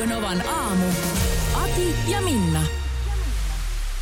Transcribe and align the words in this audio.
Radio 0.00 0.16
Novan 0.16 0.48
aamu. 0.48 0.86
Ati 1.54 1.94
ja 2.08 2.20
Minna. 2.20 2.62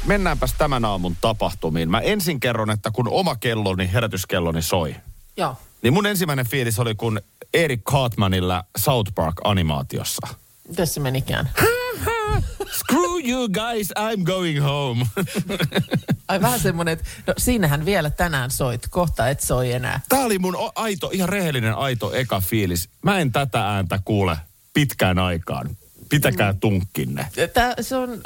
Mennäänpäs 0.07 0.55
tämän 0.59 0.85
aamun 0.85 1.17
tapahtumiin. 1.21 1.91
Mä 1.91 2.01
ensin 2.01 2.41
kerron, 2.41 2.71
että 2.71 2.91
kun 2.91 3.09
oma 3.09 3.37
kelloni, 3.37 3.93
herätyskelloni 3.93 4.63
soi, 4.63 4.97
Joo. 5.37 5.57
niin 5.83 5.93
mun 5.93 6.07
ensimmäinen 6.07 6.47
fiilis 6.47 6.79
oli 6.79 6.95
kun 6.95 7.21
Eric 7.55 7.81
Cartmanilla 7.83 8.65
South 8.79 9.13
Park-animaatiossa. 9.15 10.29
Mitäs 10.69 10.95
se 10.95 11.01
menikään? 11.01 11.51
Screw 12.79 13.29
you 13.29 13.49
guys, 13.49 13.93
I'm 13.99 14.23
going 14.23 14.63
home. 14.63 15.07
Ai 16.29 16.41
vähän 16.43 16.61
semmonen, 16.61 16.93
että 16.93 17.05
no 17.27 17.35
siinähän 17.39 17.85
vielä 17.85 18.11
tänään 18.11 18.51
soit, 18.51 18.83
kohta 18.91 19.29
et 19.29 19.41
soi 19.41 19.73
enää. 19.73 20.01
Tää 20.09 20.25
oli 20.25 20.39
mun 20.39 20.57
aito, 20.75 21.11
ihan 21.13 21.29
rehellinen 21.29 21.75
aito 21.75 22.13
eka 22.13 22.41
fiilis. 22.41 22.89
Mä 23.03 23.19
en 23.19 23.33
tätä 23.33 23.69
ääntä 23.69 24.01
kuule 24.05 24.37
pitkään 24.75 25.19
aikaan. 25.19 25.77
Pitäkää 26.09 26.55
tunkkinne. 26.55 27.31
Tää, 27.55 27.75
se 27.81 27.97
on, 27.97 28.21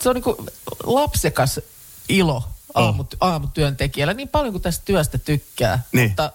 se 0.00 0.08
on 0.08 0.14
niinku 0.14 0.46
lapsekas 0.84 1.60
ilo 2.08 2.48
aamut, 2.74 3.14
aamutyöntekijällä, 3.20 4.14
niin 4.14 4.28
paljon 4.28 4.52
kuin 4.52 4.62
tästä 4.62 4.84
työstä 4.84 5.18
tykkää. 5.18 5.82
Niin. 5.92 6.08
Mutta, 6.08 6.32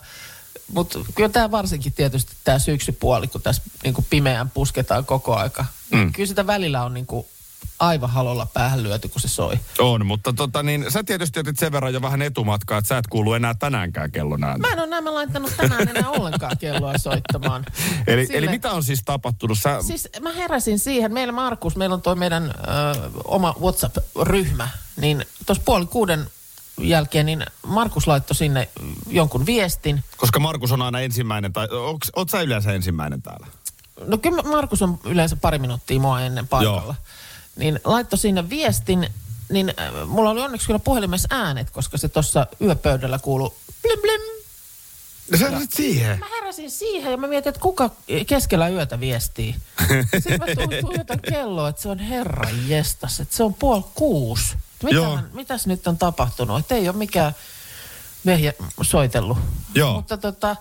mutta 0.74 1.00
kyllä 1.16 1.30
tämä 1.30 1.52
varsinkin 1.52 1.94
tietysti 1.94 2.34
tämä 2.44 2.60
syksypuoli, 2.60 3.28
kun 3.28 3.42
tässä 3.42 3.62
niinku 3.84 4.06
pimeään 4.10 4.50
pusketaan 4.50 5.06
koko 5.06 5.36
aika. 5.36 5.66
Mm. 5.92 6.14
Kyllä 6.14 6.28
sitä 6.28 6.48
välillä 6.48 6.84
on 6.84 6.94
niinku 6.94 7.28
aivan 7.80 8.10
halolla 8.10 8.46
päähän 8.54 8.84
lyöty, 8.84 9.08
kun 9.08 9.22
se 9.22 9.28
soi. 9.28 9.60
On, 9.80 10.06
mutta 10.06 10.34
tota 10.34 10.64
niin, 10.64 10.86
sä 10.92 11.04
tietysti 11.04 11.40
otit 11.40 11.60
sen 11.60 11.72
verran 11.72 11.94
jo 11.94 12.02
vähän 12.02 12.22
etumatkaa, 12.22 12.78
että 12.78 12.88
sä 12.90 12.98
et 12.98 13.08
kuulu 13.08 13.34
enää 13.34 13.54
tänäänkään 13.54 14.12
kellon 14.12 14.44
ääntä. 14.44 14.68
Mä 14.68 14.74
en 14.74 14.80
ole 14.80 14.88
nämä 14.88 15.14
laittanut 15.14 15.54
tänään 15.58 15.90
enää 15.90 16.10
ollenkaan 16.10 16.58
kelloa 16.58 16.98
soittamaan. 16.98 17.66
Eli, 18.08 18.26
Sille- 18.26 18.38
eli 18.38 18.48
mitä 18.48 18.72
on 18.72 18.84
siis 18.84 19.02
tapahtunut? 19.06 19.58
Sä, 19.58 19.82
Siis 19.82 20.10
mä 20.22 20.32
heräsin 20.34 20.80
siihen, 20.80 21.14
meillä 21.14 21.34
Markus, 21.34 21.76
meillä 21.76 21.94
on 21.94 22.02
toi 22.02 22.16
meidän 22.16 22.44
ö, 22.44 22.54
oma 23.24 23.56
WhatsApp-ryhmä, 23.62 24.68
niin 24.98 25.26
tuossa 25.46 25.64
puoli 25.66 25.86
kuuden 25.86 26.28
jälkeen, 26.82 27.26
niin 27.26 27.46
Markus 27.68 28.08
laittoi 28.08 28.36
sinne 28.36 28.70
jonkun 29.08 29.46
viestin. 29.46 30.04
koska 30.18 30.40
Markus 30.40 30.72
on 30.72 30.82
aina 30.82 31.00
ensimmäinen, 31.00 31.54
tai 31.54 31.68
oot 32.16 32.30
sä 32.30 32.42
yleensä 32.42 32.74
ensimmäinen 32.74 33.22
täällä? 33.22 33.48
No 34.08 34.18
kyllä 34.18 34.44
Markus 34.44 34.82
on 34.82 35.00
yleensä 35.06 35.36
pari 35.36 35.60
minuuttia 35.60 36.00
mua 36.00 36.22
ennen 36.22 36.48
paikalla. 36.48 36.82
Joo. 36.84 36.96
Niin 37.56 37.80
laittoi 37.84 38.20
sinne 38.20 38.50
viestin, 38.50 39.10
niin 39.50 39.74
äh, 39.80 40.08
mulla 40.08 40.30
oli 40.30 40.42
onneksi 40.42 40.68
kyllä 40.68 40.80
puhelimessa 40.80 41.28
äänet, 41.32 41.70
koska 41.70 41.98
se 41.98 42.10
tuossa 42.10 42.48
yöpöydällä 42.62 43.20
kuului 43.20 43.50
blim 43.82 44.00
blim. 44.02 44.22
No 45.32 45.38
sä 45.38 45.46
heräsit 45.50 45.74
siihen. 45.74 46.20
Mä 46.20 46.26
heräsin 46.30 46.72
siihen 46.72 47.12
ja 47.12 47.18
mä 47.18 47.28
mietin, 47.28 47.50
että 47.50 47.62
kuka 47.62 47.90
keskellä 48.28 48.70
yötä 48.70 49.00
viestii. 49.00 49.56
Sitten 50.14 50.40
mä 50.40 50.46
tu- 50.46 50.88
tuijotan 50.88 51.20
kelloa, 51.20 51.70
että 51.70 51.82
se 51.82 51.90
on 51.90 52.00
herran 52.00 52.70
jestas, 52.70 53.20
että 53.20 53.36
se 53.36 53.44
on 53.44 53.54
puoli 53.54 53.84
kuusi. 53.96 54.56
Mitähän, 54.84 55.30
mitäs 55.34 55.68
nyt 55.68 55.88
on 55.88 55.98
tapahtunut? 55.98 56.60
Että 56.60 56.76
ei 56.76 56.90
ole 56.90 56.98
mikään 56.98 57.36
vehjä 58.26 58.54
soitellut. 58.82 59.38
Joo. 59.76 59.94
Mutta 59.94 60.18
tota, 60.18 60.56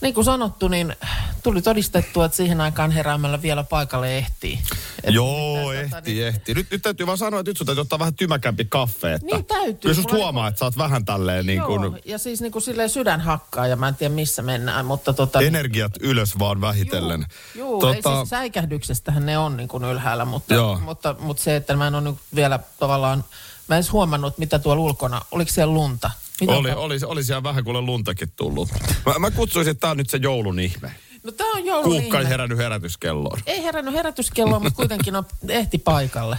niin 0.00 0.14
kuin 0.14 0.24
sanottu, 0.24 0.68
niin 0.68 0.96
tuli 1.42 1.62
todistettua, 1.62 2.24
että 2.24 2.36
siihen 2.36 2.60
aikaan 2.60 2.90
heräämällä 2.90 3.42
vielä 3.42 3.64
paikalle 3.64 4.18
ehtii. 4.18 4.58
Et 5.04 5.14
Joo, 5.14 5.68
mitä, 5.68 5.80
ehti, 5.80 5.90
tota, 5.90 6.02
niin- 6.06 6.26
ehti. 6.26 6.54
Nyt, 6.54 6.70
nyt 6.70 6.82
täytyy 6.82 7.06
vaan 7.06 7.18
sanoa, 7.18 7.40
että 7.40 7.50
nyt 7.50 7.56
sun 7.56 7.66
täytyy 7.66 7.80
ottaa 7.80 7.98
vähän 7.98 8.14
tymäkämpi 8.14 8.64
kaffe. 8.64 9.12
Että 9.12 9.26
Niin 9.26 9.44
täytyy. 9.44 9.74
Kyllä 9.74 9.94
susta 9.94 10.14
huomaa, 10.14 10.48
että 10.48 10.58
sä 10.58 10.64
oot 10.64 10.78
vähän 10.78 11.04
tälleen 11.04 11.46
niin 11.46 11.56
Joo, 11.56 11.66
kuin 11.66 12.00
ja 12.04 12.18
siis 12.18 12.40
niin 12.40 12.52
kuin 12.52 12.62
silleen 12.62 12.90
sydän 12.90 13.20
hakkaa 13.20 13.66
ja 13.66 13.76
mä 13.76 13.88
en 13.88 13.94
tiedä 13.94 14.14
missä 14.14 14.42
mennään, 14.42 14.86
mutta 14.86 15.12
tota... 15.12 15.40
energiat 15.40 15.92
ylös 16.00 16.38
vaan 16.38 16.60
vähitellen. 16.60 17.26
Joo, 17.54 17.80
tota... 17.80 17.94
ei 17.94 18.02
siis 18.02 18.30
säikähdyksestähän 18.30 19.26
ne 19.26 19.38
on 19.38 19.56
niin 19.56 19.68
kuin 19.68 19.84
ylhäällä, 19.84 20.24
mutta, 20.24 20.54
Joo. 20.54 20.78
mutta, 20.78 21.14
mutta 21.18 21.42
se, 21.42 21.56
että 21.56 21.76
mä 21.76 21.86
en 21.86 21.94
ole 21.94 22.02
nyt 22.02 22.16
vielä 22.34 22.58
tavallaan, 22.78 23.24
mä 23.68 23.74
en 23.74 23.78
edes 23.78 23.92
huomannut, 23.92 24.38
mitä 24.38 24.58
tuolla 24.58 24.82
ulkona, 24.82 25.22
oliko 25.30 25.50
siellä 25.50 25.74
lunta? 25.74 26.10
Mitä 26.40 26.52
Oli, 26.52 26.70
oli, 26.72 26.98
oli 27.06 27.24
siellä 27.24 27.42
vähän 27.42 27.64
kuule 27.64 27.80
luntakin 27.80 28.32
tullut. 28.36 28.68
Mä, 29.06 29.18
mä 29.18 29.30
kutsuisin, 29.30 29.70
että 29.70 29.80
tää 29.80 29.90
on 29.90 29.96
nyt 29.96 30.10
se 30.10 30.16
joulun 30.22 30.60
ihme. 30.60 30.94
No 31.24 31.32
tää 31.32 31.46
on 31.46 31.64
joulun 31.64 31.92
Kuukka 31.92 32.20
ei 32.20 32.28
herännyt 32.28 32.58
herätyskelloon. 32.58 33.40
Ei 33.46 33.62
herännyt 33.62 33.94
herätyskelloa, 33.94 34.60
mutta 34.60 34.76
kuitenkin 34.76 35.16
on, 35.16 35.24
ehti 35.48 35.78
paikalle. 35.78 36.38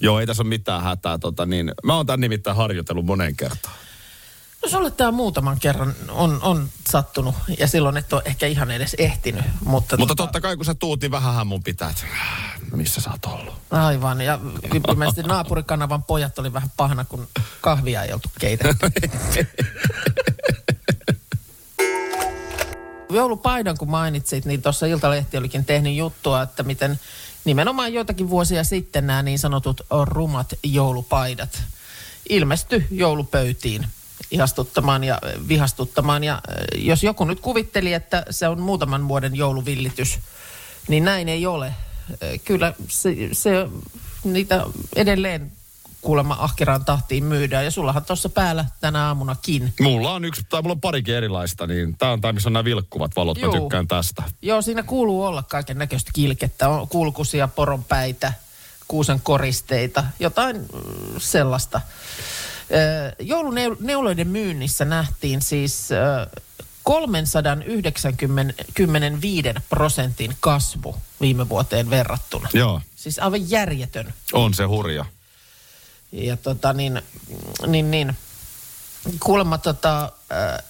Joo, 0.00 0.20
ei 0.20 0.26
tässä 0.26 0.42
ole 0.42 0.48
mitään 0.48 0.82
hätää. 0.82 1.18
Tota, 1.18 1.46
niin, 1.46 1.72
mä 1.82 1.96
oon 1.96 2.06
tän 2.06 2.20
nimittäin 2.20 2.56
harjoitellut 2.56 3.06
moneen 3.06 3.36
kertaan. 3.36 3.74
No 4.62 4.68
sulle 4.68 4.90
tämä 4.90 5.10
muutaman 5.10 5.60
kerran 5.60 5.94
on, 6.08 6.38
on 6.42 6.68
sattunut 6.90 7.34
ja 7.58 7.66
silloin 7.66 7.96
et 7.96 8.12
ole 8.12 8.22
ehkä 8.24 8.46
ihan 8.46 8.70
edes 8.70 8.94
ehtinyt. 8.98 9.44
Mutta, 9.64 9.96
Mutta 9.96 10.14
tota, 10.14 10.22
totta 10.22 10.40
kai 10.40 10.56
kun 10.56 10.64
sä 10.64 10.74
tuutin, 10.74 11.10
vähänhän 11.10 11.46
mun 11.46 11.62
pitää, 11.62 11.94
missä 12.72 13.00
sä 13.00 13.10
oot 13.10 13.24
ollut? 13.24 13.54
Aivan, 13.70 14.20
ja 14.20 14.38
ilmeisesti 14.88 15.22
naapurikanavan 15.22 16.02
pojat 16.02 16.38
oli 16.38 16.52
vähän 16.52 16.70
pahana, 16.76 17.04
kun 17.04 17.28
kahvia 17.60 18.02
ei 18.02 18.12
oltu 18.12 18.28
keitetty. 18.38 18.90
Joulupaidan 23.10 23.78
kun 23.78 23.90
mainitsit, 23.90 24.44
niin 24.44 24.62
tuossa 24.62 24.86
Iltalehti 24.86 25.36
olikin 25.36 25.64
tehnyt 25.64 25.94
juttua, 25.94 26.42
että 26.42 26.62
miten 26.62 27.00
nimenomaan 27.44 27.92
joitakin 27.92 28.30
vuosia 28.30 28.64
sitten 28.64 29.06
nämä 29.06 29.22
niin 29.22 29.38
sanotut 29.38 29.80
rumat 30.04 30.54
joulupaidat 30.62 31.62
ilmesty 32.28 32.86
joulupöytiin 32.90 33.86
ihastuttamaan 34.30 35.04
ja 35.04 35.20
vihastuttamaan. 35.48 36.24
Ja 36.24 36.42
jos 36.74 37.02
joku 37.02 37.24
nyt 37.24 37.40
kuvitteli, 37.40 37.92
että 37.92 38.26
se 38.30 38.48
on 38.48 38.60
muutaman 38.60 39.08
vuoden 39.08 39.36
jouluvillitys, 39.36 40.18
niin 40.88 41.04
näin 41.04 41.28
ei 41.28 41.46
ole. 41.46 41.74
Kyllä 42.44 42.74
se, 42.88 43.16
se 43.32 43.68
niitä 44.24 44.64
edelleen 44.96 45.52
kuulemma 46.00 46.36
ahkeraan 46.40 46.84
tahtiin 46.84 47.24
myydään. 47.24 47.64
Ja 47.64 47.70
sullahan 47.70 48.04
tuossa 48.04 48.28
päällä 48.28 48.64
tänä 48.80 49.06
aamunakin. 49.06 49.72
Mulla 49.80 50.12
on 50.12 50.24
yksi, 50.24 50.42
tai 50.48 50.62
mulla 50.62 50.72
on 50.72 50.80
parikin 50.80 51.14
erilaista, 51.14 51.66
niin 51.66 51.96
tää 51.98 52.12
on 52.12 52.20
tää, 52.20 52.32
missä 52.32 52.48
on 52.48 52.52
nämä 52.52 52.64
vilkkuvat 52.64 53.16
valot. 53.16 53.38
Juu. 53.38 53.52
Mä 53.52 53.60
tykkään 53.60 53.88
tästä. 53.88 54.22
Joo, 54.42 54.62
siinä 54.62 54.82
kuuluu 54.82 55.24
olla 55.24 55.42
kaiken 55.42 55.78
näköistä 55.78 56.10
kilkettä. 56.14 56.68
On 56.68 56.88
kulkusia, 56.88 57.48
poronpäitä, 57.48 58.32
kuusen 58.88 59.20
koristeita, 59.20 60.04
jotain 60.20 60.56
mm, 60.56 60.66
sellaista. 61.18 61.80
Jouluneuloiden 63.18 64.28
myynnissä 64.28 64.84
nähtiin 64.84 65.42
siis 65.42 65.88
395 66.86 69.54
prosentin 69.68 70.36
kasvu 70.40 70.96
viime 71.20 71.48
vuoteen 71.48 71.90
verrattuna. 71.90 72.48
Joo, 72.52 72.80
Siis 72.96 73.18
aivan 73.18 73.50
järjetön. 73.50 74.14
on 74.32 74.54
se 74.54 74.64
hurja. 74.64 75.04
Ja 76.12 76.36
tota 76.36 76.72
niin, 76.72 77.02
niin, 77.66 77.90
niin 77.90 78.16
kuulemma 79.20 79.58
tota, 79.58 80.12
ö, 80.32 80.62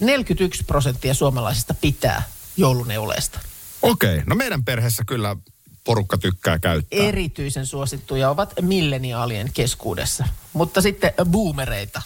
41 0.00 0.64
prosenttia 0.64 1.14
suomalaisista 1.14 1.74
pitää 1.74 2.22
jouluneuleesta. 2.56 3.40
Okei, 3.82 4.22
no 4.26 4.34
meidän 4.34 4.64
perheessä 4.64 5.02
kyllä 5.06 5.36
porukka 5.84 6.18
tykkää 6.18 6.58
käyttää. 6.58 6.98
erityisen 6.98 7.66
suosittuja 7.66 8.30
ovat 8.30 8.54
milleniaalien 8.60 9.50
keskuudessa. 9.54 10.24
Mutta 10.52 10.80
sitten 10.80 11.12
boomereita. 11.24 12.02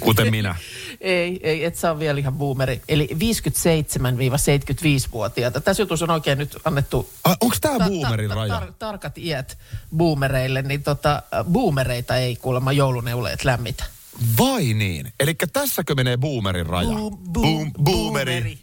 Kuten 0.00 0.30
minä. 0.30 0.54
Ei, 1.04 1.40
ei, 1.42 1.64
et 1.64 1.76
saa 1.76 1.98
vielä 1.98 2.18
ihan 2.20 2.34
boomeri. 2.34 2.82
Eli 2.88 3.08
57-75-vuotiaita. 3.14 5.60
Tässä 5.60 5.82
jutussa 5.82 6.04
on 6.04 6.10
oikein 6.10 6.38
nyt 6.38 6.56
annettu 6.64 7.10
Ai, 7.24 7.34
onks 7.40 7.60
tää 7.60 7.78
ta- 7.78 7.84
boomerin 7.88 8.28
ta- 8.28 8.34
raja? 8.34 8.60
tar- 8.60 8.72
tarkat 8.78 9.18
iät 9.18 9.58
boomereille, 9.96 10.62
niin 10.62 10.82
tota, 10.82 11.22
boomereita 11.44 12.16
ei 12.16 12.36
kuulemma 12.36 12.72
jouluneuleet 12.72 13.44
lämmitä. 13.44 13.84
Vai 14.38 14.74
niin? 14.74 15.12
Eli 15.20 15.34
tässäkö 15.52 15.94
menee 15.94 16.16
boomerin 16.16 16.66
raja? 16.66 16.88
Boom, 16.88 17.18
Boom, 17.32 17.72
boomeri. 17.82 18.58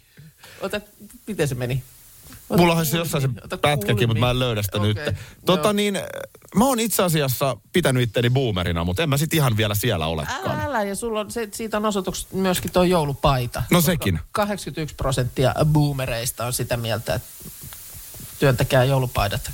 Ota, 0.60 0.80
miten 1.26 1.48
se 1.48 1.54
meni? 1.54 1.82
Mulla 2.56 2.74
on 2.74 2.86
se 2.86 2.96
jossain 2.96 3.22
se 3.22 3.56
pätkäkin, 3.56 4.08
mutta 4.08 4.20
mä 4.20 4.30
en 4.30 4.38
löydä 4.38 4.62
sitä 4.62 4.78
Okei, 4.78 4.94
nyt. 4.94 5.16
Tota 5.46 5.68
joo. 5.68 5.72
niin, 5.72 6.00
mä 6.54 6.64
oon 6.64 6.80
itse 6.80 7.02
asiassa 7.02 7.56
pitänyt 7.72 8.02
itteni 8.02 8.30
boomerina, 8.30 8.84
mutta 8.84 9.02
en 9.02 9.08
mä 9.08 9.16
sit 9.16 9.34
ihan 9.34 9.56
vielä 9.56 9.74
siellä 9.74 10.06
olekaan. 10.06 10.50
Älä, 10.50 10.64
älä, 10.64 10.82
ja 10.82 10.94
sulla 10.94 11.20
on, 11.20 11.30
se, 11.30 11.48
siitä 11.52 11.76
on 11.76 11.86
osoituksena 11.86 12.42
myöskin 12.42 12.72
tuo 12.72 12.82
joulupaita. 12.82 13.62
No 13.70 13.80
sekin. 13.80 14.20
81 14.32 14.94
prosenttia 14.94 15.54
boomereista 15.64 16.46
on 16.46 16.52
sitä 16.52 16.76
mieltä, 16.76 17.14
että 17.14 17.28
työntäkää 18.38 18.84
joulupaidat 18.84 19.50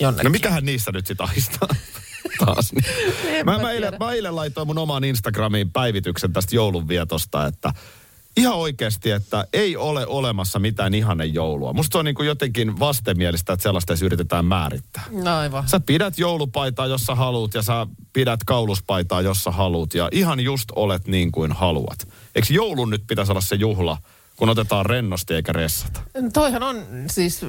jonnekin. 0.00 0.24
No 0.24 0.30
mitähän 0.30 0.64
niissä 0.64 0.92
nyt 0.92 1.06
sitten 1.06 1.26
ahistaa 1.26 1.68
taas? 2.44 2.72
Niin. 2.72 3.46
Mä, 3.46 3.52
mä 3.52 3.58
mä, 3.58 3.70
eilen, 3.70 3.94
mä 4.00 4.12
eilen 4.12 4.36
laitoin 4.36 4.66
mun 4.66 4.78
omaan 4.78 5.04
Instagramiin 5.04 5.70
päivityksen 5.70 6.32
tästä 6.32 6.56
joulunvietosta, 6.56 7.46
että 7.46 7.72
ihan 8.36 8.54
oikeasti, 8.54 9.10
että 9.10 9.46
ei 9.52 9.76
ole 9.76 10.06
olemassa 10.06 10.58
mitään 10.58 10.94
ihanne 10.94 11.24
joulua. 11.24 11.72
Musta 11.72 11.92
se 11.94 11.98
on 11.98 12.04
niin 12.04 12.14
kuin 12.14 12.26
jotenkin 12.26 12.78
vastenmielistä, 12.78 13.52
että 13.52 13.62
sellaista 13.62 13.92
edes 13.92 14.02
yritetään 14.02 14.44
määrittää. 14.44 15.02
No 15.10 15.36
aivan. 15.36 15.68
Sä 15.68 15.80
pidät 15.80 16.18
joulupaitaa, 16.18 16.86
jos 16.86 17.02
sä 17.02 17.14
haluut, 17.14 17.54
ja 17.54 17.62
sä 17.62 17.86
pidät 18.12 18.40
kauluspaitaa, 18.46 19.20
jos 19.20 19.44
sä 19.44 19.50
haluut, 19.50 19.94
ja 19.94 20.08
ihan 20.12 20.40
just 20.40 20.68
olet 20.76 21.08
niin 21.08 21.32
kuin 21.32 21.52
haluat. 21.52 22.08
Eikö 22.34 22.54
joulun 22.54 22.90
nyt 22.90 23.02
pitäisi 23.06 23.32
olla 23.32 23.40
se 23.40 23.56
juhla, 23.56 23.98
kun 24.42 24.48
otetaan 24.48 24.86
rennosti 24.86 25.34
eikä 25.34 25.52
ressata? 25.52 26.00
Toihan 26.32 26.62
on 26.62 26.84
siis, 27.10 27.40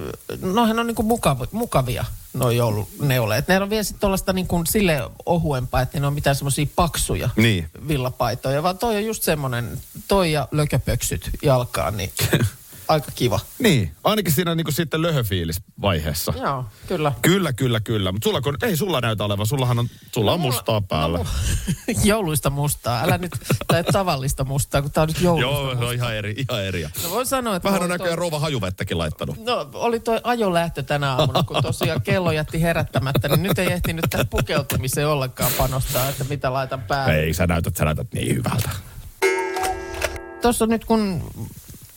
noihän 0.41 0.79
on 0.79 0.87
niinku 0.87 1.03
mukavi, 1.03 1.45
mukavia 1.51 2.05
nuo 2.33 2.51
jouluneuleet. 2.51 3.47
Ne 3.47 3.61
on 3.61 3.69
vielä 3.69 3.83
sitten 3.83 3.99
tuollaista 3.99 4.33
niinku 4.33 4.61
sille 4.69 5.01
ohuempaa, 5.25 5.81
että 5.81 5.99
ne 5.99 6.07
on 6.07 6.13
mitään 6.13 6.35
semmoisia 6.35 6.65
paksuja 6.75 7.29
Niin. 7.35 7.69
villapaitoja, 7.87 8.63
vaan 8.63 8.77
toi 8.77 8.95
on 8.95 9.05
just 9.05 9.23
semmoinen, 9.23 9.81
toi 10.07 10.31
ja 10.31 10.47
lököpöksyt 10.51 11.29
jalkaan, 11.43 11.97
niin 11.97 12.11
aika 12.87 13.11
kiva. 13.15 13.39
Niin, 13.59 13.91
ainakin 14.03 14.31
siinä 14.33 14.55
niin 14.55 14.65
kuin 14.65 14.73
sitten 14.73 15.01
löhöfiilis-vaiheessa. 15.01 16.33
Joo, 16.41 16.65
kyllä. 16.87 17.11
Kyllä, 17.21 17.53
kyllä, 17.53 17.79
kyllä. 17.79 18.11
Mutta 18.11 18.23
sulla, 18.29 18.41
kun, 18.41 18.57
ei 18.63 18.77
sulla 18.77 19.01
näytä 19.01 19.23
olevan, 19.23 19.45
sullahan 19.47 19.79
on, 19.79 19.87
sulla 20.13 20.31
on 20.31 20.39
No 20.39 20.41
mulla- 20.41 20.55
mustaa 20.55 20.81
päällä. 20.81 21.17
No, 21.17 21.25
jouluista 22.03 22.49
mustaa. 22.49 23.03
Älä 23.03 23.17
nyt, 23.17 23.31
tai 23.67 23.83
tavallista 23.83 24.43
mustaa, 24.43 24.81
kun 24.81 24.91
tää 24.91 25.01
on 25.01 25.07
nyt 25.07 25.21
jouluista 25.21 25.51
Joo, 25.51 25.61
se 25.69 25.73
mustaa. 25.75 25.87
on 25.89 25.95
ihan 25.95 26.15
eri, 26.15 26.35
ihan 26.49 26.65
eri. 26.65 26.83
No 27.03 27.09
voin 27.09 27.25
sanoa, 27.25 27.55
että... 27.55 27.69
Vähän 27.69 27.83
on 27.83 27.89
näköjään 27.89 28.09
toi- 28.09 28.15
rouva 28.19 28.39
hajuvettäkin 28.39 28.97
laittanut. 28.97 29.45
No 29.45 29.69
oli 29.73 29.99
toi 29.99 30.19
ajolähtö 30.23 30.83
tänä 30.83 31.15
aamuna, 31.15 31.43
kun 31.43 31.61
tosiaan 31.63 32.01
kello 32.01 32.31
jätti 32.31 32.61
herättämättä, 32.61 33.27
niin 33.27 33.43
nyt 33.43 33.59
ei 33.59 33.71
ehtinyt 33.71 34.05
tähän 34.09 34.27
pukeutumiseen 34.27 35.07
ollenkaan 35.07 35.51
panostaa, 35.57 36.09
että 36.09 36.23
mitä 36.23 36.53
laitan 36.53 36.81
päälle. 36.81 37.19
Ei, 37.19 37.33
sä 37.33 37.47
näytät, 37.47 37.75
sä 37.75 37.85
näytät 37.85 38.07
niin 38.13 38.35
hyvältä. 38.35 38.69
Tuossa 40.41 40.65
nyt 40.65 40.85
kun 40.85 41.23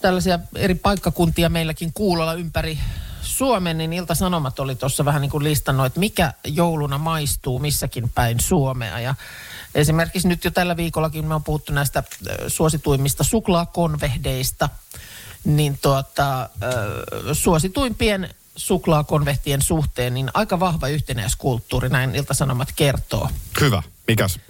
tällaisia 0.01 0.39
eri 0.55 0.75
paikkakuntia 0.75 1.49
meilläkin 1.49 1.93
kuulolla 1.93 2.35
ympäri 2.35 2.79
Suomen, 3.23 3.79
niin 3.79 3.93
Ilta-Sanomat 3.93 4.59
oli 4.59 4.77
tuossa 4.77 5.05
vähän 5.05 5.23
niin 5.23 5.31
kuin 5.31 5.45
listannut, 5.45 5.87
että 5.87 6.01
mikä 6.01 6.33
jouluna 6.45 6.99
maistuu 6.99 7.59
missäkin 7.59 8.11
päin 8.11 8.41
Suomea. 8.41 9.01
Ja 9.01 9.15
esimerkiksi 9.75 10.29
nyt 10.29 10.45
jo 10.45 10.51
tällä 10.51 10.77
viikollakin 10.77 11.25
me 11.25 11.35
on 11.35 11.45
puhuttu 11.45 11.73
näistä 11.73 12.03
suosituimmista 12.49 13.25
suklaakonvehdeista, 13.25 14.69
niin 15.45 15.79
tuota, 15.83 16.51
suosituimpien 17.33 18.35
suklaakonvehtien 18.57 19.63
suhteen, 19.63 20.15
niin 20.15 20.31
aika 20.35 20.61
vahva 20.61 20.89
yhtenäiskulttuuri, 20.89 21.89
näin 21.89 22.15
Ilta-Sanomat 22.15 22.69
kertoo. 22.77 23.31
Hyvä. 23.61 23.83
Mikäs? 24.09 24.41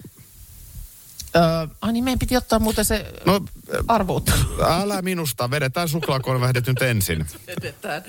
Ö, 1.37 1.67
ai 1.81 1.93
niin, 1.93 2.03
meidän 2.03 2.19
piti 2.19 2.37
ottaa 2.37 2.59
muuten 2.59 2.85
se 2.85 3.13
No, 3.25 3.41
arvuuttelu. 3.87 4.37
älä 4.69 5.01
minusta. 5.01 5.51
Vedetään 5.51 5.89
suklaakonvehdet 5.89 6.67
nyt 6.67 6.81
ensin. 6.81 7.25
Edetään. 7.47 8.03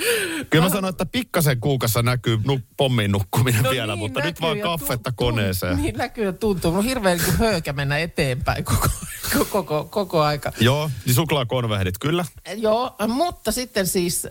Kyllä 0.51 0.65
mä 0.65 0.71
sanoin, 0.71 0.93
että 0.93 1.07
pikkasen 1.07 1.61
kuukassa 1.61 2.03
näkyy 2.03 2.39
nu, 2.45 2.61
pommin 2.77 3.13
nukkuminen 3.13 3.63
No 3.63 3.71
vielä, 3.71 3.93
niin, 3.93 3.99
mutta 3.99 4.21
nyt 4.21 4.41
vaan 4.41 4.61
kaffetta 4.61 5.11
tu- 5.11 5.17
tu- 5.17 5.25
koneeseen. 5.25 5.77
Niin 5.83 5.95
näkyy 5.97 6.25
ja 6.25 6.33
tuntuu. 6.33 6.73
Mun 6.73 6.85
hirveän 6.85 7.19
niin 7.19 7.37
höykä 7.39 7.73
mennä 7.73 7.99
eteenpäin 7.99 8.65
koko, 8.65 8.89
koko, 9.33 9.45
koko, 9.45 9.85
koko 9.91 10.23
aika. 10.23 10.53
Joo, 10.61 10.91
niin 11.07 11.15
suklaakonvehdit, 11.15 11.99
kyllä. 11.99 12.25
Joo, 12.57 12.97
mutta 13.09 13.53
sitten 13.53 13.87
siis 13.87 14.25
äh, 14.27 14.31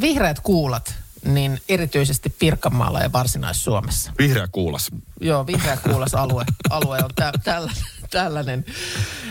vihreät 0.00 0.40
kuulat, 0.40 0.94
niin 1.34 1.60
erityisesti 1.68 2.30
Pirkanmaalla 2.30 3.00
ja 3.00 3.12
Varsinais-Suomessa. 3.12 4.12
Vihreä 4.18 4.48
kuulas. 4.52 4.90
Joo, 5.20 5.46
vihreä 5.46 5.76
kuulas 5.76 6.14
alue, 6.14 6.44
alue 6.70 6.98
on 6.98 7.10
tä, 7.16 7.32
tällä, 7.44 7.72
tällainen. 8.10 8.64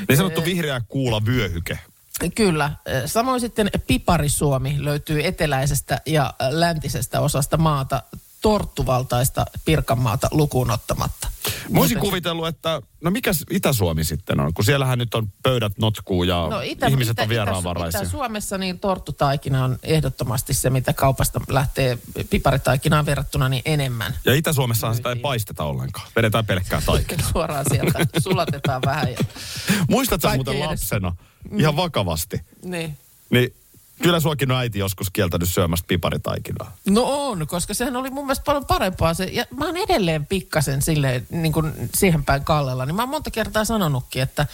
Niin 0.07 0.17
sanottu 0.17 0.45
vihreä 0.45 0.81
kuula 0.87 1.25
vyöhyke. 1.25 1.79
Kyllä. 2.35 2.71
Samoin 3.05 3.41
sitten 3.41 3.69
Piparisuomi 3.87 4.75
löytyy 4.79 5.25
eteläisestä 5.25 6.01
ja 6.05 6.33
läntisestä 6.49 7.19
osasta 7.19 7.57
maata 7.57 8.03
torttuvaltaista 8.41 9.45
Pirkanmaata 9.65 10.27
lukuun 10.31 10.71
ottamatta. 10.71 11.27
Mä 11.69 11.79
olisin 11.79 11.99
kuvitellut, 11.99 12.47
että 12.47 12.81
no 13.01 13.11
mikäs 13.11 13.45
Itä-Suomi 13.49 14.03
sitten 14.03 14.39
on, 14.39 14.53
kun 14.53 14.65
siellähän 14.65 14.99
nyt 14.99 15.15
on 15.15 15.27
pöydät 15.43 15.77
notkuu 15.77 16.23
ja 16.23 16.47
no, 16.49 16.61
ihmiset 16.89 17.19
on 17.19 17.29
vieraanvaraisia. 17.29 18.01
Itä, 18.01 18.09
Suomessa 18.09 18.57
niin 18.57 18.79
torttutaikina 18.79 19.63
on 19.63 19.79
ehdottomasti 19.83 20.53
se, 20.53 20.69
mitä 20.69 20.93
kaupasta 20.93 21.41
lähtee 21.49 21.97
piparitaikinaan 22.29 23.05
verrattuna 23.05 23.49
niin 23.49 23.61
enemmän. 23.65 24.13
Ja 24.25 24.33
Itä-Suomessahan 24.33 24.95
sitä 24.95 25.09
ei 25.09 25.15
paisteta 25.15 25.63
ollenkaan. 25.63 26.07
Vedetään 26.15 26.45
pelkkää 26.45 26.81
taikinaa. 26.85 27.29
Suoraan 27.33 27.65
sieltä 27.69 27.99
sulatetaan 28.19 28.81
vähän. 28.85 29.11
Ja, 29.11 29.17
Muistatko 29.89 30.35
muuten 30.35 30.55
edes- 30.55 30.67
lapsena, 30.67 31.15
ihan 31.57 31.75
vakavasti, 31.75 32.41
niin. 32.63 32.97
niin 33.29 33.53
kyllä 34.01 34.19
suakin 34.19 34.51
on 34.51 34.57
äiti 34.57 34.79
joskus 34.79 35.09
kieltänyt 35.09 35.49
syömästä 35.49 35.87
piparitaikinaa. 35.87 36.75
No 36.89 37.03
on, 37.03 37.47
koska 37.47 37.73
sehän 37.73 37.95
oli 37.95 38.09
mun 38.09 38.25
mielestä 38.25 38.43
paljon 38.43 38.65
parempaa 38.65 39.13
se. 39.13 39.23
Ja 39.23 39.45
mä 39.57 39.65
oon 39.65 39.77
edelleen 39.77 40.25
pikkasen 40.25 40.81
silleen, 40.81 41.27
niin 41.29 41.53
kuin 41.53 41.73
siihen 41.95 42.25
päin 42.25 42.43
kallella. 42.43 42.85
Niin 42.85 42.95
mä 42.95 43.01
oon 43.01 43.09
monta 43.09 43.31
kertaa 43.31 43.65
sanonutkin, 43.65 44.21
että 44.21 44.47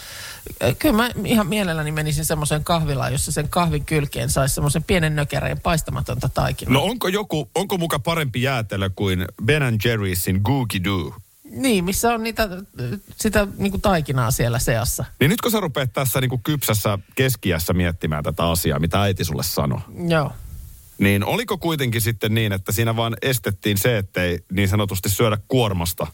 äh, 0.64 0.76
kyllä 0.78 0.96
mä 0.96 1.10
ihan 1.24 1.46
mielelläni 1.46 1.92
menisin 1.92 2.24
semmoiseen 2.24 2.64
kahvilaan, 2.64 3.12
jossa 3.12 3.32
sen 3.32 3.48
kahvin 3.48 3.84
kylkeen 3.84 4.30
saisi 4.30 4.54
semmoisen 4.54 4.84
pienen 4.84 5.16
nökereen 5.16 5.60
paistamatonta 5.60 6.28
taikinaa. 6.28 6.74
No 6.74 6.82
onko 6.82 7.08
joku, 7.08 7.50
onko 7.54 7.78
muka 7.78 7.98
parempi 7.98 8.42
jäätelö 8.42 8.90
kuin 8.96 9.24
Ben 9.44 9.62
Jerry'sin 9.84 10.40
Googie 10.42 10.84
Doo? 10.84 11.14
Niin, 11.54 11.84
missä 11.84 12.14
on 12.14 12.22
niitä, 12.22 12.48
sitä 13.16 13.46
niin 13.56 13.70
kuin 13.70 13.80
taikinaa 13.80 14.30
siellä 14.30 14.58
seassa. 14.58 15.04
Niin 15.20 15.30
nyt 15.30 15.40
kun 15.40 15.50
sä 15.50 15.60
rupeat 15.60 15.92
tässä 15.92 16.20
niin 16.20 16.28
kuin 16.28 16.42
kypsässä 16.42 16.98
keskiässä 17.14 17.72
miettimään 17.72 18.24
tätä 18.24 18.50
asiaa, 18.50 18.78
mitä 18.78 19.02
äiti 19.02 19.24
sulle 19.24 19.42
sanoi, 19.42 19.80
Joo. 20.08 20.32
niin 20.98 21.24
oliko 21.24 21.58
kuitenkin 21.58 22.00
sitten 22.00 22.34
niin, 22.34 22.52
että 22.52 22.72
siinä 22.72 22.96
vaan 22.96 23.16
estettiin 23.22 23.78
se, 23.78 23.98
ettei 23.98 24.38
niin 24.52 24.68
sanotusti 24.68 25.08
syödä 25.08 25.38
kuormasta, 25.48 26.06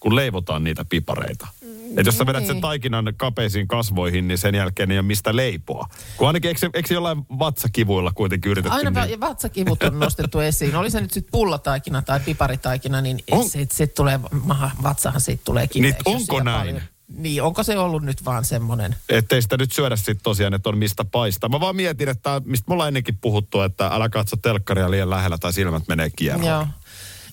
kun 0.00 0.16
leivotaan 0.16 0.64
niitä 0.64 0.84
pipareita? 0.84 1.46
Että 1.90 2.02
jos 2.08 2.18
sä 2.18 2.26
vedät 2.26 2.46
sen 2.46 2.60
taikinan 2.60 3.12
kapeisiin 3.16 3.68
kasvoihin, 3.68 4.28
niin 4.28 4.38
sen 4.38 4.54
jälkeen 4.54 4.90
ei 4.90 4.98
ole 4.98 5.06
mistä 5.06 5.36
leipoa. 5.36 5.86
Kun 6.16 6.26
ainakin, 6.26 6.48
eikö 6.48 6.70
eikö 6.74 6.94
jollain 6.94 7.22
vatsakivuilla 7.38 8.12
kuitenkin 8.14 8.50
yritetty? 8.50 8.76
Aina 8.78 9.06
niin? 9.06 9.20
vatsakivut 9.20 9.82
on 9.82 9.98
nostettu 9.98 10.40
esiin. 10.40 10.76
Oli 10.76 10.90
se 10.90 11.00
nyt 11.00 11.12
sitten 11.12 11.30
pullataikina 11.32 12.02
tai 12.02 12.20
piparitaikina, 12.20 13.00
niin 13.00 13.18
On- 13.30 13.48
se, 13.48 13.66
se 13.72 13.86
tulee, 13.86 14.20
maha, 14.44 14.70
vatsahan 14.82 15.20
siitä 15.20 15.42
tulee 15.44 15.66
kipeäksi. 15.66 16.02
Niin, 16.06 16.16
onko 16.16 16.42
näin? 16.42 16.58
paljon- 16.58 16.82
Niin, 17.16 17.42
onko 17.42 17.62
se 17.62 17.78
ollut 17.78 18.02
nyt 18.02 18.24
vaan 18.24 18.44
semmoinen? 18.44 18.94
Ettei 19.08 19.42
sitä 19.42 19.56
nyt 19.56 19.72
syödä 19.72 19.96
sitten 19.96 20.18
tosiaan, 20.22 20.54
että 20.54 20.68
on 20.68 20.78
mistä 20.78 21.04
paistaa. 21.04 21.50
Mä 21.50 21.60
vaan 21.60 21.76
mietin, 21.76 22.08
että 22.08 22.42
mistä 22.44 22.64
me 22.68 22.72
ollaan 22.72 22.88
ennenkin 22.88 23.18
puhuttu, 23.20 23.60
että 23.60 23.86
älä 23.86 24.08
katso 24.08 24.36
telkkaria 24.36 24.90
liian 24.90 25.10
lähellä 25.10 25.38
tai 25.38 25.52
silmät 25.52 25.88
menee 25.88 26.10
kierroon. 26.16 26.46
Joo. 26.46 26.66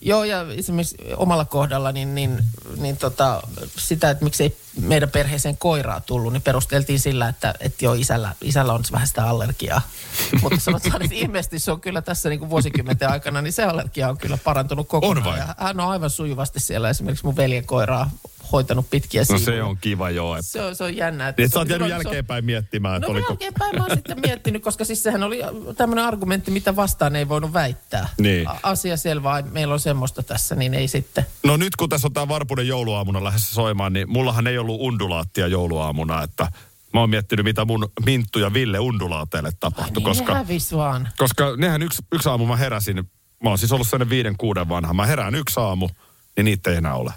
Joo, 0.02 0.24
ja 0.24 0.46
esimerkiksi 0.58 0.98
omalla 1.18 1.46
kohdalla, 1.46 1.92
niin, 1.92 2.16
niin, 2.16 2.44
niin 2.78 2.98
tota, 2.98 3.42
sitä, 3.78 4.10
että 4.10 4.24
miksei 4.24 4.58
meidän 4.82 5.10
perheeseen 5.10 5.58
koiraa 5.58 6.02
tullut, 6.02 6.34
niin 6.34 6.42
perusteltiin 6.42 7.00
sillä, 7.00 7.30
että, 7.30 7.54
että 7.60 7.86
joo, 7.86 7.94
isällä, 7.94 8.36
isällä 8.42 8.74
on 8.74 8.84
vähän 8.92 9.08
sitä 9.08 9.30
allergiaa. 9.30 9.82
Mutta 10.42 10.60
sanotaan, 10.60 11.02
että 11.02 11.16
ilmeisesti 11.16 11.60
se 11.60 11.72
on 11.72 11.82
kyllä 11.82 12.02
tässä 12.02 12.30
niin 12.30 12.40
kuin 12.40 12.50
vuosikymmenten 12.50 13.10
aikana, 13.10 13.42
niin 13.42 13.54
se 13.54 13.64
allergia 13.64 14.10
on 14.10 14.18
kyllä 14.18 14.38
parantunut 14.38 14.88
kokonaan. 14.88 15.18
On 15.18 15.34
vai? 15.34 15.40
Ja 15.40 15.56
hän 15.58 15.80
on 15.80 15.90
aivan 15.90 16.10
sujuvasti 16.10 16.60
siellä 16.60 16.90
esimerkiksi 16.90 17.26
mun 17.26 17.36
veljen 17.36 17.66
koiraa 17.66 18.12
hoitanut 18.52 18.90
pitkiä 18.90 19.24
No 19.32 19.38
se 19.38 19.64
on 19.64 19.78
kiva 19.78 20.10
joo. 20.10 20.36
Että... 20.36 20.52
Se 20.52 20.62
on, 20.62 20.76
se 20.76 20.84
on 20.84 20.96
jännä. 20.98 21.28
Että 21.28 21.42
Niin, 21.42 21.50
sä 21.50 21.60
on- 21.60 21.62
oot 21.62 21.70
jäänyt 21.70 21.88
se 21.88 21.94
on- 21.96 22.04
jälkeenpäin 22.04 22.46
miettimään, 22.46 22.96
että 22.96 23.08
No 23.08 23.12
oliko... 23.14 23.28
jälkeenpäin 23.30 23.76
mä 23.76 23.84
oon 23.86 23.98
sitten 23.98 24.20
miettinyt, 24.20 24.64
koska 24.64 24.86
siis 24.86 25.04
sehän 25.04 25.24
oli 25.24 25.40
tämmöinen 25.78 26.06
argumentti, 26.06 26.52
mitä 26.52 26.76
vastaan 26.76 27.16
ei 27.16 27.30
voinut 27.30 27.54
väittää. 27.54 28.10
Niin. 28.20 28.48
Asia 28.64 28.98
selvä, 28.98 29.32
ai, 29.32 29.44
meillä 29.44 29.74
on 29.74 29.80
semmoista 29.80 30.24
tässä, 30.24 30.56
niin 30.56 30.74
ei 30.74 30.88
sitten. 30.88 31.26
No 31.44 31.58
nyt 31.58 31.76
kun 31.76 31.90
tässä 31.90 32.08
on 32.08 32.14
tämä 32.14 32.28
Varpunen 32.28 32.68
jouluaamuna 32.68 33.24
lähdössä 33.24 33.54
soimaan, 33.54 33.94
niin 33.94 34.10
mullahan 34.10 34.48
ei 34.48 34.58
ollut 34.58 34.82
undulaattia 34.82 35.48
jouluaamuna, 35.48 36.24
että 36.24 36.52
mä 36.94 37.00
oon 37.00 37.10
miettinyt, 37.10 37.44
mitä 37.44 37.66
mun 37.66 37.92
Minttu 38.06 38.40
ja 38.40 38.54
Ville 38.54 38.80
undulaateille 38.80 39.52
tapahtui, 39.60 39.96
Niin 39.96 40.04
koska, 40.04 40.34
ne 40.44 40.48
vaan. 40.78 41.10
koska 41.18 41.56
nehän 41.58 41.82
yksi, 41.84 42.02
yksi 42.14 42.30
aamu 42.30 42.46
mä 42.46 42.56
heräsin, 42.56 42.96
mä 43.44 43.50
oon 43.50 43.58
siis 43.58 43.72
ollut 43.72 43.88
sellainen 43.88 44.10
viiden 44.10 44.38
kuuden 44.38 44.70
vanha, 44.70 44.94
mä 44.94 45.06
herään 45.06 45.36
yksi 45.36 45.60
aamu, 45.60 45.90
niin 46.38 46.46
niitä 46.46 46.72
ei 46.72 46.78
enää 46.78 46.96
ole. 46.96 47.14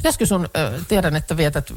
Pitäisikö 0.00 0.26
sun, 0.26 0.48
ö, 0.56 0.80
tiedän, 0.88 1.16
että 1.16 1.36
vietät 1.36 1.72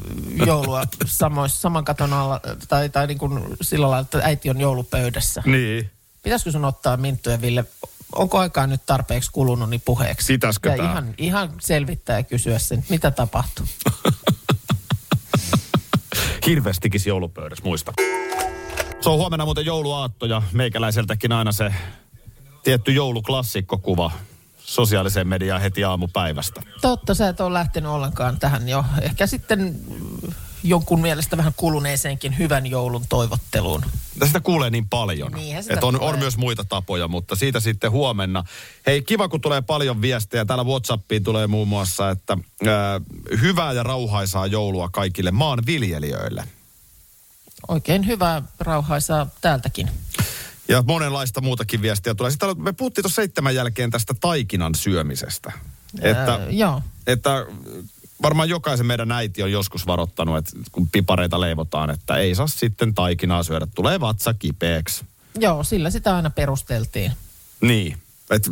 joulua 0.46 0.84
samois, 1.06 1.62
saman 1.62 1.84
katon 1.84 2.12
alla, 2.12 2.40
tai, 2.68 2.88
tai 2.88 3.06
niin 3.06 3.18
kuin 3.18 3.56
sillä 3.60 3.90
lailla, 3.90 4.00
että 4.00 4.20
äiti 4.22 4.50
on 4.50 4.60
joulupöydässä. 4.60 5.42
Niin. 5.46 5.90
Pitäisikö 6.22 6.50
sun 6.50 6.64
ottaa 6.64 6.96
Minttu 6.96 7.30
ja 7.30 7.40
Ville, 7.40 7.64
onko 8.14 8.38
aikaa 8.38 8.66
nyt 8.66 8.86
tarpeeksi 8.86 9.30
kulunut 9.32 9.70
niin 9.70 9.82
puheeksi? 9.84 10.32
Pitäisikö 10.32 10.70
ja 10.70 10.76
tää? 10.76 10.90
ihan, 10.90 11.14
ihan 11.18 11.52
selvittää 11.60 12.18
ja 12.18 12.22
kysyä 12.22 12.58
sen, 12.58 12.84
mitä 12.88 13.10
tapahtuu. 13.10 13.66
Hirvestikis 16.46 17.06
joulupöydässä, 17.06 17.64
muista. 17.64 17.92
Se 19.00 19.10
on 19.10 19.18
huomenna 19.18 19.44
muuten 19.44 19.66
jouluaatto 19.66 20.26
ja 20.26 20.42
meikäläiseltäkin 20.52 21.32
aina 21.32 21.52
se 21.52 21.74
tietty 22.62 22.92
jouluklassikkokuva 22.92 24.10
sosiaaliseen 24.64 25.28
mediaan 25.28 25.60
heti 25.60 25.84
aamupäivästä. 25.84 26.62
Totta, 26.80 27.14
sä 27.14 27.28
et 27.28 27.40
ole 27.40 27.52
lähtenyt 27.54 27.90
ollenkaan 27.90 28.38
tähän 28.38 28.68
jo. 28.68 28.84
Ehkä 29.02 29.26
sitten 29.26 29.80
jonkun 30.62 31.00
mielestä 31.00 31.36
vähän 31.36 31.52
kuluneeseenkin 31.56 32.38
hyvän 32.38 32.66
joulun 32.66 33.04
toivotteluun. 33.08 33.84
Sitä 34.26 34.40
kuulee 34.40 34.70
niin 34.70 34.88
paljon. 34.88 35.32
Sitä 35.60 35.74
että 35.74 35.86
on, 35.86 36.00
on 36.00 36.18
myös 36.18 36.36
muita 36.36 36.64
tapoja, 36.64 37.08
mutta 37.08 37.36
siitä 37.36 37.60
sitten 37.60 37.90
huomenna. 37.90 38.44
Hei, 38.86 39.02
kiva 39.02 39.28
kun 39.28 39.40
tulee 39.40 39.62
paljon 39.62 40.02
viestejä. 40.02 40.44
Täällä 40.44 40.64
Whatsappiin 40.64 41.24
tulee 41.24 41.46
muun 41.46 41.68
muassa, 41.68 42.10
että 42.10 42.38
ää, 42.66 43.00
hyvää 43.40 43.72
ja 43.72 43.82
rauhaisaa 43.82 44.46
joulua 44.46 44.88
kaikille 44.88 45.30
maanviljelijöille. 45.30 46.44
Oikein 47.68 48.06
hyvää 48.06 48.42
rauhaisaa 48.60 49.26
täältäkin. 49.40 49.90
Ja 50.68 50.84
monenlaista 50.86 51.40
muutakin 51.40 51.82
viestiä 51.82 52.14
tulee. 52.14 52.30
Sitten 52.30 52.62
me 52.62 52.72
puhuttiin 52.72 53.02
tuossa 53.02 53.16
seitsemän 53.16 53.54
jälkeen 53.54 53.90
tästä 53.90 54.14
taikinan 54.20 54.74
syömisestä. 54.74 55.52
Että, 56.00 56.32
Ää, 56.32 56.46
joo. 56.50 56.82
että 57.06 57.46
varmaan 58.22 58.48
jokaisen 58.48 58.86
meidän 58.86 59.12
äiti 59.12 59.42
on 59.42 59.52
joskus 59.52 59.86
varoittanut, 59.86 60.38
että 60.38 60.52
kun 60.72 60.88
pipareita 60.90 61.40
leivotaan, 61.40 61.90
että 61.90 62.16
ei 62.16 62.34
saa 62.34 62.46
sitten 62.46 62.94
taikinaa 62.94 63.42
syödä. 63.42 63.66
Tulee 63.74 64.00
vatsa 64.00 64.34
kipeäksi. 64.34 65.04
Joo, 65.38 65.64
sillä 65.64 65.90
sitä 65.90 66.16
aina 66.16 66.30
perusteltiin. 66.30 67.12
Niin. 67.60 67.98
Et 68.30 68.50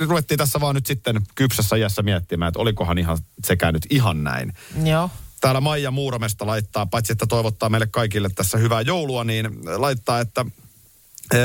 ruvettiin 0.00 0.38
tässä 0.38 0.60
vaan 0.60 0.74
nyt 0.74 0.86
sitten 0.86 1.22
kypsässä 1.34 1.76
iässä 1.76 2.02
miettimään, 2.02 2.48
että 2.48 2.60
olikohan 2.60 2.98
ihan 2.98 3.18
sekä 3.44 3.72
nyt 3.72 3.86
ihan 3.90 4.24
näin. 4.24 4.52
Joo. 4.84 5.10
Täällä 5.40 5.60
Maija 5.60 5.90
Muuramesta 5.90 6.46
laittaa, 6.46 6.86
paitsi 6.86 7.12
että 7.12 7.26
toivottaa 7.26 7.68
meille 7.68 7.86
kaikille 7.86 8.28
tässä 8.34 8.58
hyvää 8.58 8.80
joulua, 8.80 9.24
niin 9.24 9.50
laittaa, 9.76 10.20
että 10.20 10.46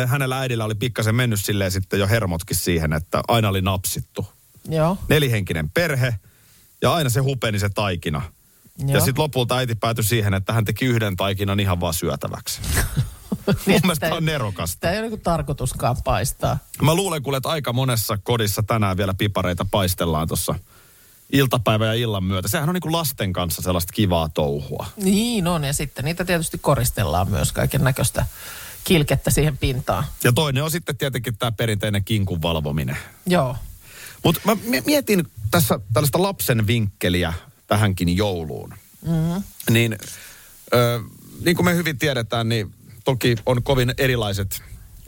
hänellä 0.06 0.39
äidillä 0.39 0.65
oli 0.65 0.75
pikkasen 0.75 1.15
mennyt 1.15 1.46
silleen 1.46 1.72
sitten 1.72 2.00
jo 2.00 2.08
hermotkin 2.08 2.58
siihen, 2.58 2.94
että 2.94 3.22
aina 3.27 3.50
oli 3.50 3.62
napsittu. 3.62 4.27
Joo. 4.70 4.98
Nelihenkinen 5.10 5.70
perhe 5.70 6.15
ja 6.82 6.94
aina 6.94 7.10
se 7.10 7.20
hupeni 7.20 7.60
se 7.60 7.70
taikina. 7.70 8.22
Ja 8.80 8.94
Joo. 8.94 9.06
sitten 9.06 9.22
lopulta 9.22 9.58
äiti 9.58 9.75
päätyi 9.75 10.04
siihen, 10.04 10.34
että 10.34 10.54
hän 10.54 10.65
teki 10.65 10.86
yhden 10.86 11.15
taikinan 11.15 11.60
ihan 11.60 11.80
vaan 11.80 11.94
syötäväksi. 11.94 12.62
Mun 13.46 13.56
mielestä 13.65 13.94
Sitä 13.94 14.08
tää 14.08 14.18
on 14.18 14.25
nerokasta. 14.25 14.74
Sitä 14.74 14.92
ei 14.92 15.00
ole 15.00 15.10
niin 15.10 15.22
tarkoituskaan 15.22 15.98
paistaa. 16.04 16.58
Mä 16.82 16.96
luulen 16.96 17.24
kuule, 17.24 17.38
että 17.38 17.50
aika 17.50 17.74
monessa 17.74 18.18
kodissa 18.18 18.63
tänään 18.63 18.98
vielä 18.98 19.13
pipareita 19.13 19.65
paistellaan 19.72 20.27
tuossa 20.27 20.56
iltapäivä 21.32 21.86
ja 21.86 21.94
illan 21.94 22.24
myötä. 22.24 22.48
Sehän 22.48 22.70
on 22.70 22.74
niin 22.74 22.82
kuin 22.82 22.92
lasten 22.92 23.34
kanssa 23.34 23.62
sellaista 23.62 23.94
kivaa 23.94 24.30
touhua. 24.30 24.86
Niin 24.96 25.48
on, 25.48 25.63
ja 25.63 25.74
sitten 25.74 26.06
niitä 26.06 26.25
tietysti 26.25 26.58
koristellaan 26.58 27.30
myös 27.30 27.51
kaiken 27.51 27.84
näköistä 27.84 28.25
kilkettä 28.86 29.32
siihen 29.32 29.58
pintaan. 29.58 30.04
Ja 30.24 30.32
toinen 30.32 30.63
on 30.63 30.72
sitten 30.72 30.98
tietenkin 30.98 31.38
tämä 31.38 31.51
perinteinen 31.51 32.04
kinkun 32.04 32.42
valvominen. 32.42 32.98
Joo. 33.25 33.56
Mutta 34.24 34.42
mä 34.46 34.56
mi- 34.56 34.84
mietin 34.86 35.24
tässä 35.51 35.80
tällaista 35.94 36.22
lapsen 36.22 36.68
vinkkeliä 36.68 37.34
tähänkin 37.68 38.18
jouluun. 38.18 38.74
Mm-hmm. 39.08 39.44
Niin, 39.70 39.98
ö, 40.74 41.01
niin 41.42 41.56
kuin 41.56 41.65
me 41.65 41.75
hyvin 41.75 41.98
tiedetään, 41.98 42.50
niin 42.50 42.74
toki 43.06 43.36
on 43.46 43.63
kovin 43.63 43.94
erilaiset 43.98 44.63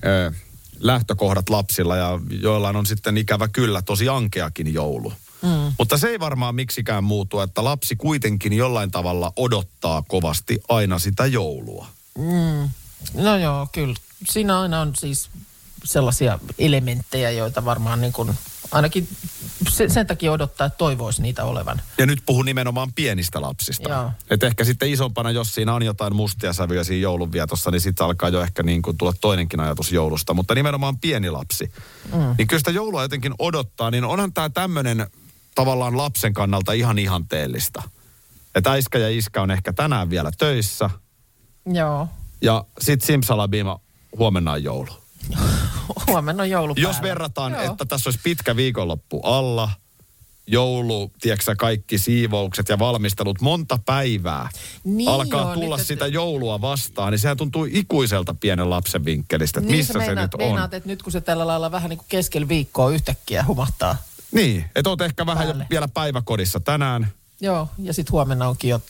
ö, 0.06 0.32
lähtökohdat 0.80 1.50
lapsilla 1.50 1.96
ja 1.96 2.20
joillain 2.30 2.76
on 2.76 2.86
sitten 2.86 3.18
ikävä 3.18 3.48
kyllä 3.48 3.82
tosi 3.82 4.10
ankeakin 4.10 4.74
joulu. 4.74 5.14
Mm. 5.42 5.74
Mutta 5.80 5.98
se 5.98 6.08
ei 6.08 6.20
varmaan 6.20 6.56
miksikään 6.56 7.04
muutu, 7.04 7.40
että 7.40 7.64
lapsi 7.64 7.96
kuitenkin 7.96 8.54
jollain 8.54 8.92
tavalla 8.92 9.34
odottaa 9.36 10.04
kovasti 10.08 10.62
aina 10.70 11.00
sitä 11.00 11.26
joulua. 11.26 11.88
No 13.14 13.38
joo, 13.38 13.68
kyllä. 13.72 13.96
Siinä 14.30 14.60
aina 14.60 14.82
on 14.82 14.92
siis 14.96 15.30
sellaisia 15.84 16.40
elementtejä, 16.60 17.32
joita 17.32 17.66
varmaan 17.66 18.02
niin 18.02 18.14
kuin, 18.14 18.38
ainakin 18.72 19.08
se, 19.70 19.90
sen 19.90 20.08
takia 20.08 20.32
odottaa, 20.32 20.68
että 20.68 20.78
toivoisi 20.78 21.22
niitä 21.22 21.44
olevan. 21.44 21.82
Ja 21.98 22.06
nyt 22.06 22.20
puhun 22.26 22.46
nimenomaan 22.46 22.94
pienistä 22.94 23.42
lapsista. 23.42 23.90
Joo. 23.90 24.12
Et 24.30 24.44
ehkä 24.44 24.64
sitten 24.64 24.90
isompana, 24.90 25.32
jos 25.32 25.56
siinä 25.56 25.74
on 25.74 25.84
jotain 25.84 26.16
mustia 26.16 26.54
sävyjä 26.54 26.84
siinä 26.84 27.02
joulunvietossa, 27.02 27.72
niin 27.72 27.82
sitten 27.82 28.06
alkaa 28.06 28.30
jo 28.30 28.42
ehkä 28.42 28.64
niin 28.64 28.82
kuin 28.82 28.98
tulla 28.98 29.14
toinenkin 29.22 29.60
ajatus 29.60 29.92
joulusta. 29.92 30.34
Mutta 30.34 30.56
nimenomaan 30.56 30.98
pieni 30.98 31.30
lapsi. 31.30 31.72
Mm. 32.14 32.36
Niin 32.38 32.48
kyllä 32.48 32.60
sitä 32.60 32.72
joulua 32.72 33.02
jotenkin 33.02 33.34
odottaa, 33.40 33.92
niin 33.92 34.04
onhan 34.04 34.34
tämä 34.34 34.50
tämmöinen 34.50 35.08
tavallaan 35.56 35.98
lapsen 35.98 36.34
kannalta 36.34 36.74
ihan 36.74 37.00
ihanteellista. 37.00 37.84
Että 38.56 38.72
äiskä 38.72 38.98
ja 38.98 39.10
iskä 39.10 39.42
on 39.42 39.52
ehkä 39.52 39.74
tänään 39.74 40.10
vielä 40.10 40.32
töissä. 40.38 40.90
Joo. 41.66 42.08
Ja 42.42 42.66
sitten 42.82 43.08
simsalabima, 43.08 43.80
huomenna 44.18 44.52
on 44.52 44.64
joulu. 44.64 44.90
Huomenna 46.08 46.44
on 46.44 46.50
joulupäivä. 46.50 46.90
Jos 46.90 47.02
verrataan, 47.02 47.52
Joo. 47.52 47.62
että 47.62 47.86
tässä 47.86 48.08
olisi 48.08 48.20
pitkä 48.24 48.56
viikonloppu 48.56 49.20
alla, 49.24 49.70
joulu, 50.48 51.12
tiedätkö, 51.22 51.56
kaikki 51.58 51.98
siivoukset 51.98 52.70
ja 52.70 52.80
valmistelut 52.80 53.42
monta 53.42 53.80
päivää 53.86 54.50
Niin 54.84 55.10
alkaa 55.10 55.42
joo, 55.42 55.54
tulla 55.54 55.76
nyt, 55.76 55.82
et- 55.82 55.88
sitä 55.88 56.08
joulua 56.08 56.62
vastaan, 56.62 57.12
niin 57.12 57.20
sehän 57.20 57.38
tuntuu 57.38 57.68
ikuiselta 57.72 58.36
pienen 58.40 58.70
lapsen 58.70 59.06
vinkkelistä, 59.06 59.60
että 59.60 59.72
niin 59.72 59.78
missä 59.80 59.94
sä 59.94 60.00
se 60.00 60.06
meinaat, 60.06 60.24
nyt 60.32 60.34
on. 60.42 60.48
Meinaat, 60.48 60.74
että 60.74 60.90
nyt 60.90 61.04
kun 61.04 61.12
se 61.12 61.22
tällä 61.22 61.48
lailla 61.48 61.72
vähän 61.72 61.90
niin 61.90 61.98
kuin 61.98 62.08
keskellä 62.10 62.48
viikkoa 62.48 62.90
yhtäkkiä 62.92 63.44
humahtaa. 63.48 63.96
Niin, 64.32 64.66
että 64.76 64.90
oot 64.90 65.02
ehkä 65.02 65.26
vähän 65.26 65.48
jo 65.48 65.54
Päälle. 65.54 65.68
vielä 65.70 65.88
päiväkodissa 65.88 66.60
tänään. 66.60 67.12
Joo, 67.42 67.68
ja 67.78 67.94
sitten 67.94 68.12
huomenna 68.12 68.48
onkin 68.48 68.70
jo 68.70 68.82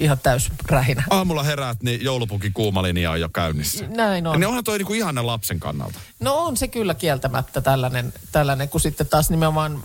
ihan 0.00 0.18
täys 0.18 0.48
rähinä. 0.68 1.04
Aamulla 1.10 1.42
heräät, 1.42 1.82
niin 1.82 2.04
joulupukin 2.04 2.52
kuuma 2.52 2.82
linja 2.82 3.10
on 3.10 3.20
jo 3.20 3.28
käynnissä. 3.28 3.84
Näin 3.88 4.26
on. 4.26 4.40
Niin 4.40 4.48
onhan 4.48 4.64
toi 4.64 4.78
niinku 4.78 4.92
ihanne 4.92 5.22
lapsen 5.22 5.60
kannalta. 5.60 5.98
No 6.20 6.34
on 6.34 6.56
se 6.56 6.68
kyllä 6.68 6.94
kieltämättä 6.94 7.60
tällainen, 7.60 8.12
tällainen 8.32 8.68
kun 8.68 8.80
sitten 8.80 9.06
taas 9.06 9.30
nimenomaan 9.30 9.82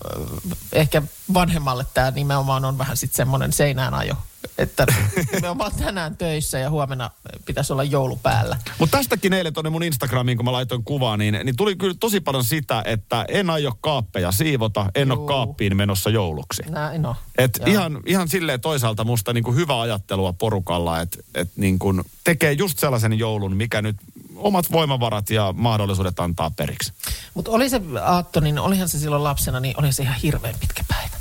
ehkä 0.72 1.02
vanhemmalle 1.34 1.86
tämä 1.94 2.12
nimenomaan 2.12 2.66
on 2.66 2.78
vähän 2.78 2.98
sitten 2.98 3.18
semmoinen 3.18 3.54
seinään 3.54 3.94
ajo. 3.94 4.16
Että 4.58 4.86
nimenomaan 5.32 5.72
tänään 5.76 6.18
töissä 6.18 6.60
ja 6.60 6.70
huomenna 6.70 7.12
pitäisi 7.46 7.74
olla 7.74 7.84
joulu 7.84 8.16
päällä. 8.24 8.58
Mutta 8.80 8.98
tästäkin 8.98 9.34
eilen 9.34 9.54
tuonne 9.54 9.70
mun 9.70 9.84
Instagramiin, 9.84 10.38
kun 10.38 10.46
mä 10.46 10.52
laitoin 10.52 10.84
kuvaa, 10.84 11.18
niin, 11.18 11.40
niin 11.44 11.56
tuli 11.56 11.76
kyllä 11.76 11.96
tosi 12.00 12.20
paljon 12.20 12.44
sitä, 12.44 12.82
että 12.86 13.26
en 13.28 13.50
aio 13.50 13.78
kaappeja 13.82 14.32
siivota, 14.32 14.92
en 14.96 15.12
ole 15.12 15.20
Juu. 15.20 15.28
kaappiin 15.28 15.78
menossa 15.78 16.10
jouluksi. 16.10 16.64
Näin 16.70 17.02
no. 17.02 17.16
Et 17.38 17.58
Joo. 17.60 17.70
ihan, 17.70 18.00
ihan 18.06 18.28
silleen 18.28 18.62
toisaalta 18.62 19.04
musta 19.04 19.34
niinku 19.34 19.54
hyvä 19.54 19.82
ajattelua 19.82 20.34
porukalla, 20.34 21.02
että 21.02 21.18
et 21.36 21.52
niinku 21.56 21.94
tekee 22.24 22.52
just 22.52 22.80
sellaisen 22.80 23.20
joulun, 23.20 23.56
mikä 23.56 23.82
nyt 23.82 23.96
omat 24.36 24.72
voimavarat 24.72 25.30
ja 25.30 25.54
mahdollisuudet 25.58 26.20
antaa 26.20 26.52
periksi. 26.52 26.94
Mutta 27.34 27.52
oli 27.52 27.70
se 27.70 27.82
Aatto, 28.04 28.40
niin 28.40 28.60
olihan 28.60 28.90
se 28.90 29.00
silloin 29.00 29.24
lapsena, 29.24 29.60
niin 29.60 29.80
oli 29.80 29.94
se 29.94 30.04
ihan 30.04 30.16
hirveän 30.16 30.56
pitkä 30.60 30.84
päivä. 30.88 31.18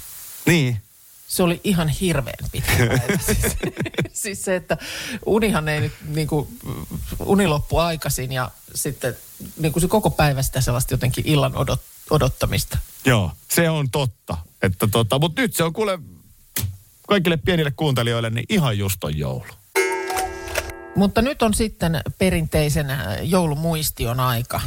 Niin. 0.47 0.83
Se 1.29 1.43
oli 1.43 1.61
ihan 1.65 1.89
hirveän 1.89 2.51
pitkä 2.53 2.77
päivä. 2.77 3.19
siis, 3.19 3.57
siis 4.13 4.45
se, 4.45 4.57
että 4.57 4.77
unihan 5.27 5.69
ei 5.69 5.81
nyt 5.81 5.93
niin 6.09 6.29
kuin, 6.29 6.59
uni 7.19 7.47
loppu 7.47 7.79
aikaisin 7.79 8.33
ja 8.33 8.51
sitten 8.75 9.17
niin 9.57 9.73
kuin 9.73 9.81
se 9.81 9.89
koko 9.89 10.11
päivä 10.11 10.43
sitä 10.43 10.61
sellaista 10.61 10.95
jotenkin 10.95 11.27
illan 11.27 11.57
odot, 11.57 11.81
odottamista. 12.11 12.79
Joo, 13.05 13.33
se 13.49 13.71
on 13.71 13.91
totta. 13.91 14.37
Että 14.63 14.87
tota, 14.87 15.19
mutta 15.19 15.43
nyt 15.43 15.55
se 15.57 15.65
on 15.65 15.73
kuule 15.73 15.99
kaikille 17.09 17.37
pienille 17.37 17.71
kuuntelijoille 17.71 18.31
niin 18.31 18.47
ihan 18.49 18.79
just 18.79 19.05
on 19.05 19.19
joulu. 19.19 19.47
Mutta 20.97 21.23
nyt 21.23 21.43
on 21.43 21.55
sitten 21.55 22.01
perinteisen 22.19 22.91
äh, 22.91 23.01
joulumuistion 23.23 24.21
aika. 24.21 24.61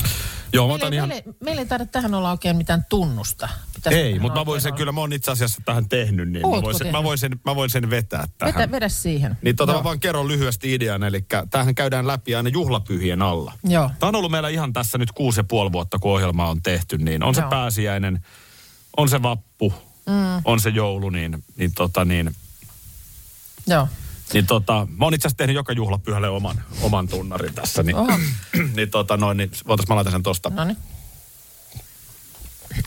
Joo, 0.53 0.67
mä 0.67 0.73
otan 0.73 0.93
ei, 0.93 0.97
ihan... 0.97 1.09
meillä, 1.09 1.33
meillä 1.39 1.61
ei 1.61 1.65
taida 1.65 1.85
tähän 1.85 2.13
olla 2.13 2.31
oikein 2.31 2.55
mitään 2.55 2.85
tunnusta. 2.89 3.49
Pitäisikö 3.77 4.05
Ei, 4.05 4.11
tähän 4.11 4.21
mutta 4.21 4.39
mä 4.39 4.45
voin 4.45 4.61
sen 4.61 4.73
kyllä, 4.73 4.91
mä 4.91 4.99
oon 4.99 5.13
itse 5.13 5.31
asiassa 5.31 5.61
tähän 5.65 5.89
tehnyt, 5.89 6.29
niin 6.29 6.49
mä 6.49 6.61
voin, 6.61 6.77
sen, 6.77 6.91
mä, 6.91 7.03
voin 7.03 7.17
sen, 7.17 7.39
mä 7.45 7.55
voin 7.55 7.69
sen 7.69 7.89
vetää 7.89 8.27
tähän. 8.37 8.55
Vetä, 8.55 8.71
vedä 8.71 8.89
siihen. 8.89 9.37
Niin 9.41 9.55
tota 9.55 9.71
Joo. 9.71 9.79
mä 9.79 9.83
vaan 9.83 9.99
kerron 9.99 10.27
lyhyesti 10.27 10.73
idean, 10.73 11.03
eli 11.03 11.25
tämähän 11.49 11.75
käydään 11.75 12.07
läpi 12.07 12.35
aina 12.35 12.49
juhlapyhien 12.49 13.21
alla. 13.21 13.53
Joo. 13.63 13.91
Tämä 13.99 14.07
on 14.07 14.15
ollut 14.15 14.31
meillä 14.31 14.49
ihan 14.49 14.73
tässä 14.73 14.97
nyt 14.97 15.11
kuusi 15.11 15.39
ja 15.39 15.43
puoli 15.43 15.71
vuotta, 15.71 15.99
kun 15.99 16.11
ohjelma 16.11 16.49
on 16.49 16.61
tehty, 16.61 16.97
niin 16.97 17.23
on 17.23 17.35
se 17.35 17.41
Joo. 17.41 17.49
pääsiäinen, 17.49 18.25
on 18.97 19.09
se 19.09 19.21
vappu, 19.21 19.73
mm. 20.05 20.41
on 20.45 20.59
se 20.59 20.69
joulu, 20.69 21.09
niin, 21.09 21.43
niin, 21.57 21.71
tota, 21.75 22.05
niin, 22.05 22.35
Joo. 23.67 23.87
niin 24.33 24.47
tota, 24.47 24.87
mä 24.97 25.05
oon 25.05 25.13
itse 25.13 25.27
asiassa 25.27 25.37
tehnyt 25.37 25.55
joka 25.55 25.73
juhlapyhälle 25.73 26.29
oman, 26.29 26.63
oman 26.81 27.07
tunnarin 27.07 27.53
tässä, 27.53 27.83
niin, 27.83 27.95
Oho. 27.95 28.13
niin, 28.75 28.89
tota, 28.89 29.17
noin, 29.17 29.37
niin 29.37 29.51
voitais 29.67 29.89
mä 29.89 29.95
laitan 29.95 30.13
sen 30.13 30.23
tosta. 30.23 30.49
No 30.49 30.63
niin. 30.63 30.77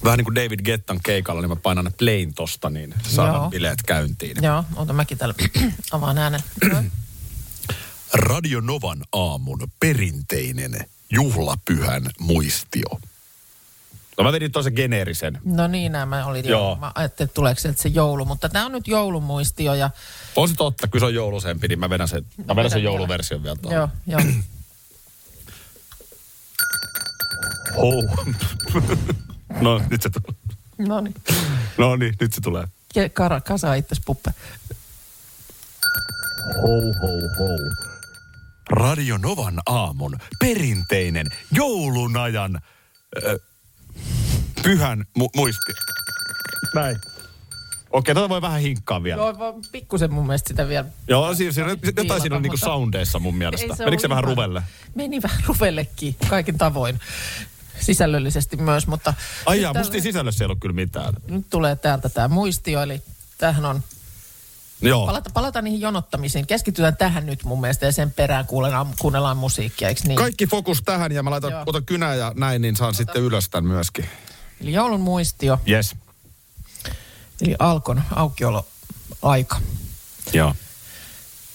Vähän 0.05 0.17
niin 0.17 0.25
kuin 0.25 0.35
David 0.35 0.61
Gettan 0.65 1.01
keikalla, 1.05 1.41
niin 1.43 1.49
mä 1.51 1.57
painan 1.57 1.85
ne 1.85 1.91
plain 1.99 2.35
tosta, 2.35 2.71
niin 2.71 2.95
saadaan 3.09 3.37
Joo. 3.37 3.51
bileet 3.51 3.83
käyntiin. 3.87 4.37
Joo, 4.43 4.65
ota 4.77 4.93
mäkin 4.93 5.19
täällä 5.19 5.35
avaan 5.93 6.19
äänen. 6.19 6.41
Radio 8.13 8.61
Novan 8.61 9.05
aamun 9.13 9.59
perinteinen 9.81 10.87
juhlapyhän 11.11 12.11
muistio. 12.19 13.01
No 14.19 14.25
mä 14.25 14.33
vedin 14.33 14.53
toisen 14.53 14.73
geneerisen. 14.77 15.39
No 15.45 15.67
niin, 15.67 15.93
nämä 15.93 16.27
oli 16.27 16.43
Joo. 16.49 16.71
jo. 16.71 16.77
Mä 16.81 16.93
ajattelin, 16.95 17.27
että 17.29 17.35
tuleeko 17.35 17.61
sieltä 17.61 17.83
se 17.83 17.89
joulu, 17.89 18.25
mutta 18.25 18.49
tämä 18.49 18.67
on 18.67 18.73
nyt 18.73 18.89
joulumuistio 18.89 19.75
ja 19.75 19.91
On 20.37 20.49
se 20.49 20.55
totta, 20.55 20.89
kun 20.89 21.01
se 21.01 21.07
on 21.07 21.15
joulusempi, 21.15 21.69
niin 21.69 21.79
mä 21.79 21.91
vedän 21.91 22.09
sen, 22.09 22.23
mä 22.37 22.43
vedän 22.43 22.57
vedän 22.57 22.71
sen 22.71 22.77
vielä. 22.77 22.91
jouluversion 22.93 23.43
vielä 23.43 23.57
tuohon. 23.57 23.77
joo, 23.79 23.89
joo. 24.07 24.21
Hou. 27.77 28.09
no, 29.64 29.83
nyt 29.90 30.02
se 30.02 30.11
tulee. 30.11 30.38
No 30.88 31.00
niin. 31.00 31.14
No 31.79 31.97
niin, 31.97 32.14
nyt 32.21 32.33
se 32.33 32.40
tulee. 32.40 32.64
Kara, 33.12 33.40
kasa 33.40 33.75
itses 33.75 34.00
puppe. 34.07 34.31
Hou, 36.62 36.95
hou, 37.02 37.21
hou. 37.38 37.59
Radio 38.71 39.17
Novan 39.19 39.61
aamun 39.67 40.17
perinteinen 40.38 41.26
joulunajan 41.52 42.61
ö, 43.25 43.38
pyhän 44.62 45.05
mu- 45.19 45.31
muisti. 45.37 45.73
Näin. 46.75 46.97
Okei, 47.90 48.14
tota 48.14 48.29
voi 48.29 48.43
vähän 48.43 48.61
hinkkaa 48.61 49.02
vielä. 49.02 49.23
Joo, 49.23 49.38
vaan 49.38 49.55
pikkusen 49.73 50.12
mun 50.12 50.26
mielestä 50.26 50.49
sitä 50.49 50.69
vielä. 50.69 50.88
Joo, 51.09 51.35
siinä, 51.35 51.52
siinä, 51.52 51.76
jotain 51.97 52.21
siinä 52.21 52.37
on 52.37 52.43
niinku 52.43 52.55
mutta- 52.57 52.67
soundeissa 52.67 53.19
mun 53.19 53.35
mielestä. 53.35 53.67
Ei 53.67 53.76
se 53.76 53.85
Menikö 53.85 54.00
se 54.00 54.09
vähän 54.09 54.25
ruvelle? 54.25 54.62
Meni 54.95 55.23
vähän 55.23 55.43
ruvellekin 55.47 56.17
kaikin 56.29 56.59
tavoin. 56.59 57.00
Sisällöllisesti 57.81 58.57
myös, 58.57 58.87
mutta... 58.87 59.15
Ai 59.47 59.63
jaa, 59.63 59.75
musta 59.75 59.95
ei 59.95 60.01
sisällössä 60.01 60.45
ei 60.45 60.47
ollut 60.47 60.61
kyllä 60.61 60.75
mitään. 60.75 61.15
Nyt 61.27 61.47
tulee 61.51 61.77
täältä 61.77 62.09
tämä 62.09 62.29
muistio, 62.29 62.83
eli 62.83 63.03
tämähän 63.39 63.65
on... 63.65 63.83
Joo. 64.83 65.07
Palata, 65.07 65.31
palataan 65.35 65.65
niihin 65.65 65.81
jonottamisiin. 65.81 66.47
Keskitytään 66.47 66.97
tähän 66.97 67.27
nyt 67.27 67.45
mun 67.45 67.61
mielestä 67.61 67.87
ja 67.87 67.93
sen 67.93 68.11
perään 68.13 68.47
kuunnellaan, 68.47 68.87
kuunnellaan 68.99 69.37
musiikkia, 69.37 69.89
eikö 69.89 70.01
niin? 70.07 70.17
Kaikki 70.17 70.47
fokus 70.47 70.83
tähän 70.83 71.13
ja 71.13 71.23
mä 71.23 71.31
laitan, 71.31 71.51
Joo. 71.51 71.63
otan 71.67 71.85
kynää 71.85 72.15
ja 72.15 72.33
näin, 72.37 72.63
niin 72.63 72.77
saan 72.77 72.95
sitten 72.95 73.23
ylös 73.23 73.49
tämän 73.49 73.71
myöskin. 73.73 74.07
Eli 74.61 74.73
joulun 74.73 75.01
muistio, 75.01 75.61
Yes. 75.69 75.97
eli 77.41 77.57
Alkon 77.59 78.03
aukioloaika. 78.17 79.61
Joo. 80.33 80.55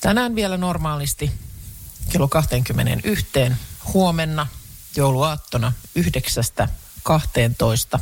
Tänään 0.01 0.35
vielä 0.35 0.57
normaalisti 0.57 1.31
kello 2.11 2.27
21. 2.27 3.25
Huomenna 3.93 4.47
jouluaattona 4.95 5.73
9.12. 5.99 7.99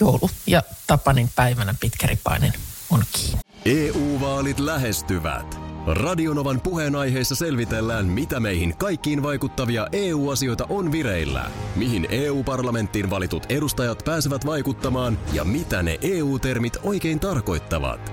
Joulu 0.00 0.30
ja 0.46 0.62
Tapanin 0.86 1.30
päivänä 1.36 1.74
pitkäripainen 1.80 2.52
on 2.90 3.04
kiinni. 3.12 3.40
EU-vaalit 3.64 4.60
lähestyvät. 4.60 5.60
Radionovan 5.86 6.60
puheenaiheessa 6.60 7.34
selvitellään, 7.34 8.06
mitä 8.06 8.40
meihin 8.40 8.76
kaikkiin 8.76 9.22
vaikuttavia 9.22 9.86
EU-asioita 9.92 10.66
on 10.68 10.92
vireillä, 10.92 11.50
mihin 11.76 12.06
EU-parlamenttiin 12.10 13.10
valitut 13.10 13.46
edustajat 13.48 14.02
pääsevät 14.04 14.46
vaikuttamaan 14.46 15.18
ja 15.32 15.44
mitä 15.44 15.82
ne 15.82 15.98
EU-termit 16.02 16.76
oikein 16.82 17.20
tarkoittavat. 17.20 18.12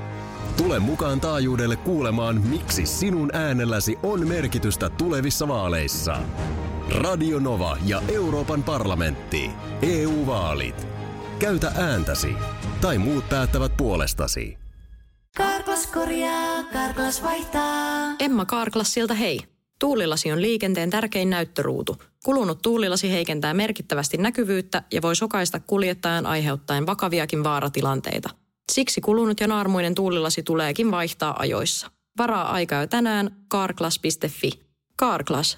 Tule 0.58 0.80
mukaan 0.80 1.22
taajuudelle 1.22 1.76
kuulemaan, 1.76 2.42
miksi 2.42 2.86
sinun 2.86 3.36
äänelläsi 3.36 3.98
on 4.04 4.28
merkitystä 4.28 4.90
tulevissa 4.90 5.48
vaaleissa. 5.48 6.18
Radio 6.90 7.40
Nova 7.40 7.78
ja 7.86 8.02
Euroopan 8.14 8.64
parlamentti. 8.64 9.52
EU-vaalit. 9.82 10.88
Käytä 11.40 11.72
ääntäsi. 11.78 12.34
Tai 12.82 12.98
muut 12.98 13.30
päättävät 13.30 13.78
puolestasi. 13.78 14.58
Karklas 15.38 15.88
korjaa, 15.88 16.64
Karklas 16.74 17.24
vaihtaa. 17.24 18.16
Emma 18.20 18.46
Karklassilta 18.46 19.14
hei. 19.14 19.40
Tuulilasi 19.80 20.32
on 20.32 20.42
liikenteen 20.42 20.90
tärkein 20.90 21.30
näyttöruutu. 21.30 21.98
Kulunut 22.26 22.62
tuulilasi 22.62 23.12
heikentää 23.12 23.54
merkittävästi 23.54 24.18
näkyvyyttä 24.18 24.84
ja 24.92 25.02
voi 25.02 25.16
sokaista 25.16 25.60
kuljettajan 25.60 26.26
aiheuttaen 26.26 26.86
vakaviakin 26.86 27.44
vaaratilanteita. 27.44 28.30
Siksi 28.72 29.02
kulunut 29.02 29.40
ja 29.40 29.48
naarmuinen 29.48 29.96
tuulilasi 29.96 30.44
tuleekin 30.44 30.92
vaihtaa 30.92 31.40
ajoissa. 31.40 31.92
Varaa 32.18 32.52
aikaa 32.52 32.82
jo 32.82 32.88
tänään 32.88 33.36
karklas.fi. 33.48 34.52
Karklas, 34.96 35.58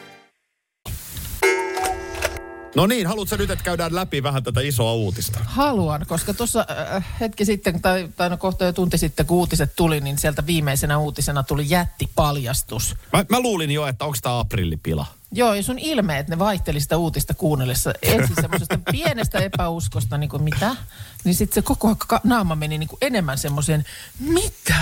No 2.75 2.87
niin, 2.87 3.07
haluatko 3.07 3.35
nyt, 3.35 3.49
että 3.49 3.63
käydään 3.65 3.95
läpi 3.95 4.23
vähän 4.23 4.43
tätä 4.43 4.61
isoa 4.61 4.93
uutista? 4.93 5.39
Haluan, 5.45 6.05
koska 6.07 6.33
tuossa 6.33 6.65
äh, 6.95 7.05
hetki 7.19 7.45
sitten, 7.45 7.81
tai, 7.81 8.09
tai 8.15 8.29
no 8.29 8.37
kohta 8.37 8.65
jo 8.65 8.73
tunti 8.73 8.97
sitten, 8.97 9.25
kun 9.25 9.37
uutiset 9.37 9.75
tuli, 9.75 9.99
niin 10.01 10.17
sieltä 10.17 10.45
viimeisenä 10.45 10.97
uutisena 10.97 11.43
tuli 11.43 11.65
jättipaljastus. 11.69 12.95
Mä, 13.13 13.25
mä 13.29 13.39
luulin 13.39 13.71
jo, 13.71 13.87
että 13.87 14.05
onko 14.05 14.17
tämä 14.21 14.39
aprillipila. 14.39 15.05
Joo, 15.31 15.53
ja 15.53 15.63
sun 15.63 15.79
ilmeet, 15.79 16.27
ne 16.27 16.39
vaihteli 16.39 16.79
sitä 16.79 16.97
uutista 16.97 17.33
kuunnellessa. 17.33 17.93
Ensin 18.01 18.35
semmoisesta 18.41 18.79
pienestä 18.91 19.39
epäuskosta, 19.39 20.17
niin 20.17 20.29
kuin 20.29 20.43
mitä? 20.43 20.75
Niin 21.23 21.35
sitten 21.35 21.55
se 21.55 21.61
koko 21.61 21.95
ka- 22.07 22.21
naama 22.23 22.55
meni 22.55 22.77
niin 22.77 22.89
kuin 22.89 22.97
enemmän 23.01 23.37
semmoiseen, 23.37 23.85
mitä? 24.19 24.75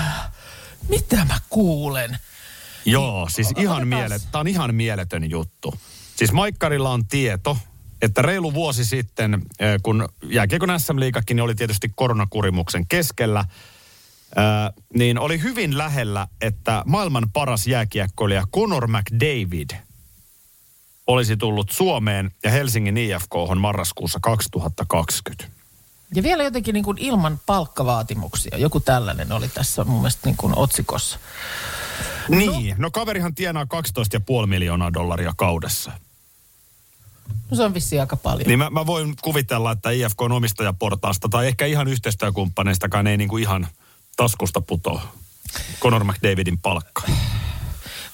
Mitä 0.89 1.25
mä 1.25 1.39
kuulen? 1.49 2.17
Joo, 2.85 3.29
siis 3.31 3.53
ihan 3.57 3.81
Otetaan's- 3.81 3.85
mielet, 3.85 4.21
tää 4.31 4.41
on 4.41 4.47
ihan 4.47 4.75
mieletön 4.75 5.29
juttu. 5.29 5.73
Siis 6.15 6.31
Maikkarilla 6.31 6.89
on 6.89 7.05
tieto, 7.05 7.57
että 8.01 8.21
reilu 8.21 8.53
vuosi 8.53 8.85
sitten, 8.85 9.33
eh, 9.33 9.79
kun 9.83 10.09
jääkiekon 10.23 10.79
SM-liikakin 10.79 11.35
niin 11.35 11.43
oli 11.43 11.55
tietysti 11.55 11.91
koronakurimuksen 11.95 12.87
keskellä, 12.87 13.45
ää, 14.35 14.73
niin 14.93 15.19
oli 15.19 15.41
hyvin 15.41 15.77
lähellä, 15.77 16.27
että 16.41 16.83
maailman 16.85 17.29
paras 17.33 17.67
jääkiekkoilija 17.67 18.43
Conor 18.55 18.87
McDavid 18.87 19.69
olisi 21.07 21.37
tullut 21.37 21.69
Suomeen 21.69 22.31
ja 22.43 22.51
Helsingin 22.51 22.97
IFK 22.97 23.33
marraskuussa 23.59 24.19
2020. 24.21 25.59
Ja 26.15 26.23
vielä 26.23 26.43
jotenkin 26.43 26.73
niin 26.73 26.85
kuin 26.85 26.97
ilman 26.97 27.39
palkkavaatimuksia. 27.45 28.57
Joku 28.57 28.79
tällainen 28.79 29.31
oli 29.31 29.49
tässä 29.49 29.83
mun 29.83 30.01
mielestä 30.01 30.21
niin 30.25 30.37
kuin 30.37 30.57
otsikossa. 30.57 31.19
Niin, 32.29 32.75
no 32.77 32.91
kaverihan 32.91 33.35
tienaa 33.35 33.63
12,5 33.63 34.47
miljoonaa 34.47 34.93
dollaria 34.93 35.33
kaudessa. 35.37 35.91
No 37.51 37.57
se 37.57 37.63
on 37.63 37.73
vissiin 37.73 38.01
aika 38.01 38.15
paljon. 38.15 38.47
Niin 38.47 38.59
mä, 38.59 38.69
mä 38.69 38.85
voin 38.85 39.15
kuvitella, 39.21 39.71
että 39.71 39.89
IFK 39.89 40.21
on 40.21 40.31
omistajaportaasta 40.31 41.29
tai 41.29 41.47
ehkä 41.47 41.65
ihan 41.65 41.87
yhteistyökumppaneistakaan 41.87 43.07
ei 43.07 43.17
niinku 43.17 43.37
ihan 43.37 43.67
taskusta 44.17 44.61
putoa 44.61 45.01
Conor 45.79 46.03
McDavidin 46.03 46.57
palkka. 46.57 47.01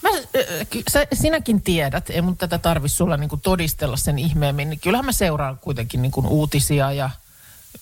Mä, 0.02 0.10
äh, 0.10 0.68
sä, 0.92 1.08
sinäkin 1.14 1.62
tiedät, 1.62 2.10
ei 2.10 2.22
mun 2.22 2.38
tätä 2.38 2.58
tarvi 2.58 2.90
sulla 2.90 3.18
niinku 3.18 3.38
todistella 3.38 3.98
sen 3.98 4.20
ihmeemmin. 4.20 4.70
Niin 4.70 4.80
kyllähän 4.80 5.06
mä 5.06 5.12
seuraan 5.12 5.58
kuitenkin 5.58 6.02
niinku 6.02 6.24
uutisia 6.28 6.92
ja, 6.92 7.10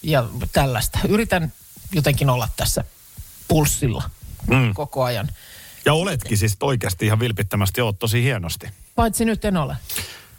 ja 0.03 0.25
tällaista. 0.51 0.99
Yritän 1.07 1.53
jotenkin 1.91 2.29
olla 2.29 2.49
tässä 2.57 2.83
pulssilla 3.47 4.09
mm. 4.47 4.73
koko 4.73 5.03
ajan. 5.03 5.29
Ja 5.85 5.93
oletkin 5.93 6.37
siis 6.37 6.57
oikeasti 6.61 7.05
ihan 7.05 7.19
vilpittömästi, 7.19 7.81
oot 7.81 7.99
tosi 7.99 8.23
hienosti. 8.23 8.67
Paitsi 8.95 9.25
nyt 9.25 9.45
en 9.45 9.57
ole. 9.57 9.77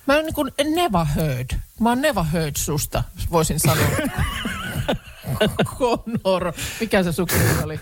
Mä 0.06 0.14
oon 0.14 0.24
niin 0.24 0.34
kuin 0.34 0.52
never 0.74 1.04
heard. 1.16 1.46
Mä 1.80 1.88
oon 1.88 2.00
never 2.02 2.24
heard 2.24 2.56
susta, 2.56 3.04
voisin 3.30 3.60
sanoa. 3.60 3.86
Conor, 5.78 6.52
mikä 6.80 7.02
se 7.02 7.12
sukunimi 7.12 7.62
oli? 7.64 7.80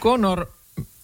Conor, 0.00 0.46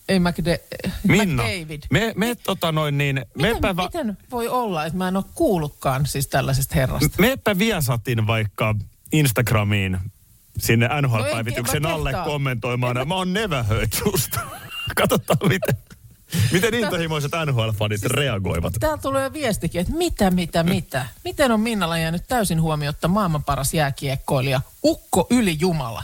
ei 0.08 0.18
McDe, 0.20 0.60
Minna, 1.08 1.42
McDavid. 1.42 1.82
me, 1.90 2.12
me 2.16 2.34
tota 2.34 2.72
noin 2.72 2.98
niin, 2.98 3.16
Miten, 3.16 3.52
meepä, 3.52 3.76
va, 3.76 3.82
miten 3.82 4.18
voi 4.30 4.48
olla, 4.48 4.84
että 4.86 4.98
mä 4.98 5.08
en 5.08 5.16
ole 5.16 5.24
kuullutkaan 5.34 6.06
siis 6.06 6.26
tällaisesta 6.28 6.74
herrasta? 6.74 7.08
meepä 7.18 7.58
Viasatin 7.58 8.26
vaikka 8.26 8.74
Instagramiin 9.12 9.98
sinne 10.58 10.88
No 10.88 11.00
NHL-päivityksen 11.00 11.76
en- 11.76 11.82
en 11.84 11.90
mä 11.90 11.94
alle 11.94 12.10
kehtaa. 12.10 12.24
kommentoimaan. 12.24 12.96
ja 12.96 13.04
Mä 13.04 13.14
oon 13.14 13.32
never 13.32 13.64
heard 13.64 13.88
susta. 13.92 14.40
Katsotaan 14.96 15.38
miten, 15.48 15.76
miten 16.52 16.74
intohimoiset 16.74 17.32
NHL-fanit 17.32 18.04
reagoivat. 18.04 18.72
Täällä 18.80 18.98
tulee 18.98 19.32
viestikin, 19.32 19.80
että 19.80 19.92
mitä, 19.92 20.30
mitä, 20.30 20.62
mitä. 20.62 21.06
Miten 21.24 21.52
on 21.52 21.60
Minnalla 21.60 21.98
jäänyt 21.98 22.22
täysin 22.28 22.62
huomiotta 22.62 23.08
maailman 23.08 23.44
paras 23.44 23.74
jääkiekkoilija 23.74 24.60
Ukko 24.84 25.26
Yli 25.30 25.56
Jumala, 25.60 26.02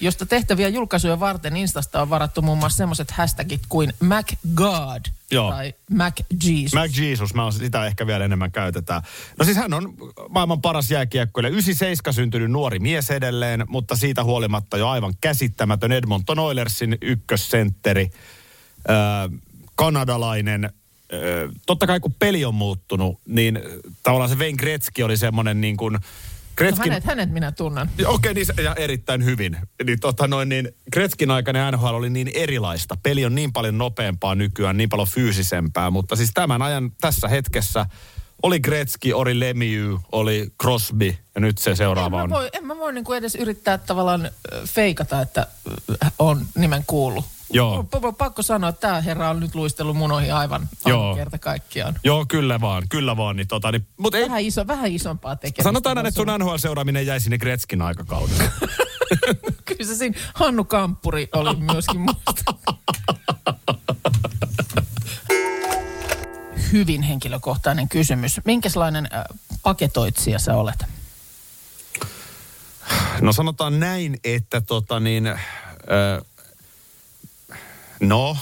josta 0.00 0.26
tehtäviä 0.26 0.68
julkaisuja 0.68 1.20
varten 1.20 1.56
Instasta 1.56 2.02
on 2.02 2.10
varattu 2.10 2.42
muun 2.42 2.58
muassa 2.58 2.76
semmoiset 2.76 3.10
hashtagit 3.10 3.62
kuin 3.68 3.92
MacGod 4.00 5.04
Joo. 5.30 5.50
tai 5.50 5.74
MacJesus. 5.90 6.74
Mac 6.74 6.98
Jesus, 6.98 7.34
mä 7.34 7.42
oon 7.42 7.52
sitä 7.52 7.86
ehkä 7.86 8.06
vielä 8.06 8.24
enemmän 8.24 8.52
käytetään. 8.52 9.02
No 9.38 9.44
siis 9.44 9.56
hän 9.56 9.74
on 9.74 9.94
maailman 10.28 10.60
paras 10.60 10.90
jääkiekkoilija. 10.90 11.52
97 11.52 12.14
syntynyt 12.14 12.50
nuori 12.50 12.78
mies 12.78 13.10
edelleen, 13.10 13.64
mutta 13.68 13.96
siitä 13.96 14.24
huolimatta 14.24 14.76
jo 14.76 14.88
aivan 14.88 15.14
käsittämätön 15.20 15.92
Edmonton 15.92 16.38
Oilersin 16.38 16.98
ykkössentteri. 17.00 18.10
Öö, 18.90 19.38
kanadalainen. 19.84 20.70
Totta 21.66 21.86
kai 21.86 22.00
kun 22.00 22.14
peli 22.18 22.44
on 22.44 22.54
muuttunut, 22.54 23.20
niin 23.26 23.58
tavallaan 24.02 24.30
se 24.30 24.36
Wayne 24.36 24.56
Gretzky 24.56 25.02
oli 25.02 25.16
semmoinen 25.16 25.60
niin 25.60 25.76
kuin 25.76 25.98
Gretzkin, 26.56 26.86
No 26.86 26.92
hänet, 26.92 27.04
hänet 27.04 27.30
minä 27.30 27.52
tunnen. 27.52 27.90
Okei, 28.06 28.34
niin, 28.34 28.46
se- 28.46 28.62
ja 28.62 28.74
erittäin 28.74 29.24
hyvin. 29.24 29.56
Niin, 29.86 30.00
tota 30.00 30.26
noin, 30.26 30.48
niin 30.48 30.68
Gretzkin 30.92 31.30
aikainen 31.30 31.72
NHL 31.74 31.94
oli 31.94 32.10
niin 32.10 32.30
erilaista. 32.34 32.96
Peli 33.02 33.24
on 33.24 33.34
niin 33.34 33.52
paljon 33.52 33.78
nopeampaa 33.78 34.34
nykyään, 34.34 34.76
niin 34.76 34.88
paljon 34.88 35.08
fyysisempää. 35.08 35.90
Mutta 35.90 36.16
siis 36.16 36.30
tämän 36.34 36.62
ajan 36.62 36.92
tässä 37.00 37.28
hetkessä 37.28 37.86
oli 38.42 38.60
Gretzky, 38.60 39.12
oli 39.12 39.40
Lemieux, 39.40 40.00
oli 40.12 40.52
Crosby 40.62 41.14
ja 41.34 41.40
nyt 41.40 41.58
se 41.58 41.70
En 41.70 41.76
seuraava 41.76 42.16
mä 42.16 42.22
on. 42.22 42.30
voi, 42.30 42.48
en 42.52 42.66
mä 42.66 42.76
voi 42.76 42.92
niinku 42.92 43.12
edes 43.12 43.34
yrittää 43.34 43.78
tavallaan 43.78 44.30
feikata, 44.66 45.20
että 45.20 45.46
on 46.18 46.46
nimen 46.54 46.84
kuullut. 46.86 47.24
Joo. 47.52 47.86
Mun 48.02 48.14
pakko 48.14 48.42
sanoa, 48.42 48.70
että 48.70 48.80
tämä 48.80 49.00
herra 49.00 49.30
on 49.30 49.40
nyt 49.40 49.54
luistellut 49.54 49.96
munoihin 49.96 50.34
aivan, 50.34 50.68
Joo. 50.86 51.14
kerta 51.14 51.38
kaikkiaan. 51.38 51.94
Joo, 52.04 52.26
kyllä 52.28 52.60
vaan, 52.60 52.82
kyllä 52.88 53.16
vaan. 53.16 53.36
Niin, 53.36 53.48
tota, 53.48 53.72
niin, 53.72 53.86
mutta 53.96 54.18
ei, 54.18 54.24
Vähän, 54.24 54.40
iso, 54.40 54.66
vähän 54.66 54.92
isompaa 54.92 55.36
tekemistä. 55.36 55.62
sanotaan 55.62 55.98
on 55.98 56.06
että 56.06 56.18
sun. 56.20 56.28
NHL-seuraaminen 56.28 57.06
jäi 57.06 57.20
sinne 57.20 57.38
Gretzkin 57.38 57.82
aikakaudelle. 57.82 58.44
Kyllä 59.64 59.84
se 59.84 59.94
siinä 59.94 60.18
Hannu 60.34 60.64
Kamppuri 60.64 61.28
oli 61.32 61.56
myöskin 61.56 62.00
musta. 62.00 62.54
Hyvin 66.72 67.02
henkilökohtainen 67.02 67.88
kysymys. 67.88 68.40
Minkälainen 68.44 69.08
äh, 69.14 69.24
paketoitsija 69.62 70.38
sä 70.38 70.56
olet? 70.56 70.84
No 73.20 73.32
sanotaan 73.32 73.80
näin, 73.80 74.16
että 74.24 74.60
tota 74.60 75.00
niin, 75.00 75.26
ö, 75.26 75.36
no, 78.00 78.36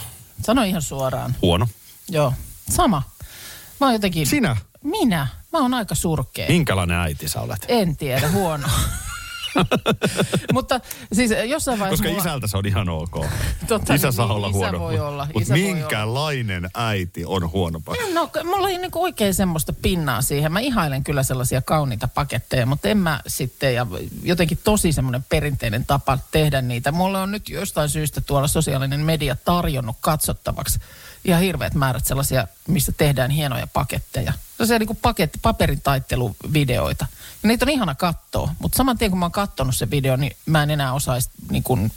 Sano 0.47 0.62
ihan 0.62 0.83
suoraan. 0.83 1.35
huono. 1.42 1.68
Joo, 2.09 2.33
sama. 2.71 3.03
Mä 3.81 3.87
oon 3.87 3.92
jotenkin... 3.94 4.27
Sinä, 4.27 4.57
Minä? 4.83 5.27
Mä 5.53 5.59
oon 5.59 5.75
aika 5.75 5.94
surkea. 5.94 6.49
minkälainen 6.49 6.99
äiti 6.99 7.29
sä 7.29 7.40
olet? 7.40 7.64
En 7.68 7.97
tiedä, 7.97 8.29
huono. 8.29 8.68
Mutta 10.53 10.81
siis 11.12 11.31
jossain 11.47 11.79
vaiheessa... 11.79 12.03
Koska 12.03 12.09
mulla- 12.09 12.23
isältä 12.23 12.47
se 12.47 12.57
on 12.57 12.66
ihan 12.66 12.88
ok. 12.88 13.27
Totta, 13.68 13.94
isä 13.94 14.07
niin, 14.07 14.12
saa 14.12 14.27
niin, 14.27 14.37
olla 14.37 14.49
isä 14.49 14.57
huono. 14.57 14.79
voi 14.79 14.99
olla, 15.01 15.25
Mutta 15.25 15.40
isä 15.40 15.55
voi 15.55 15.64
olla. 15.64 15.75
minkälainen 15.75 16.71
äiti 16.75 17.25
on 17.25 17.53
huono 17.53 17.81
paketti? 17.81 18.12
No 18.12 18.31
mulla 18.44 18.68
ei 18.68 18.79
niinku 18.79 19.03
oikein 19.03 19.35
semmoista 19.35 19.73
pinnaa 19.73 20.23
siihen. 20.23 20.53
Mä 20.53 20.61
ihailen 20.61 21.05
kyllä 21.05 21.23
sellaisia 21.23 21.62
kauniita 21.62 22.09
paketteja, 22.09 22.66
mutta 22.66 22.88
en 22.88 22.99
mä 22.99 23.21
sitten, 23.27 23.75
ja 23.75 23.87
jotenkin 24.23 24.59
tosi 24.64 24.92
semmoinen 24.92 25.25
perinteinen 25.29 25.85
tapa 25.87 26.18
tehdä 26.31 26.62
niitä. 26.62 26.92
Mulle 26.92 27.18
on 27.18 27.31
nyt 27.31 27.49
jostain 27.49 27.88
syystä 27.88 28.21
tuolla 28.21 28.49
sosiaalinen 28.49 29.01
media 29.01 29.37
tarjonnut 29.44 29.97
katsottavaksi 30.01 30.79
ihan 31.25 31.42
hirveät 31.42 31.75
määrät 31.75 32.07
sellaisia, 32.07 32.47
missä 32.68 32.92
tehdään 32.92 33.31
hienoja 33.31 33.66
paketteja. 33.66 34.33
Sellaisia 34.59 34.79
niinku 34.79 34.99
paketti, 35.03 35.38
paperin 35.42 35.81
taitteluvideoita. 35.81 37.07
Ja 37.42 37.49
niitä 37.49 37.64
on 37.64 37.68
ihana 37.68 37.94
katsoa, 37.94 38.55
mutta 38.59 38.77
saman 38.77 38.99
tien 38.99 39.11
kun 39.11 39.18
mä 39.18 39.25
oon 39.25 39.33
katsonut 39.33 39.77
sen 39.77 39.90
videon, 39.90 40.21
niin 40.21 40.37
mä 40.47 40.62
en 40.62 40.71
enää 40.71 40.92
osaisi, 40.92 41.31
niin 41.51 41.62
kun, 41.62 41.90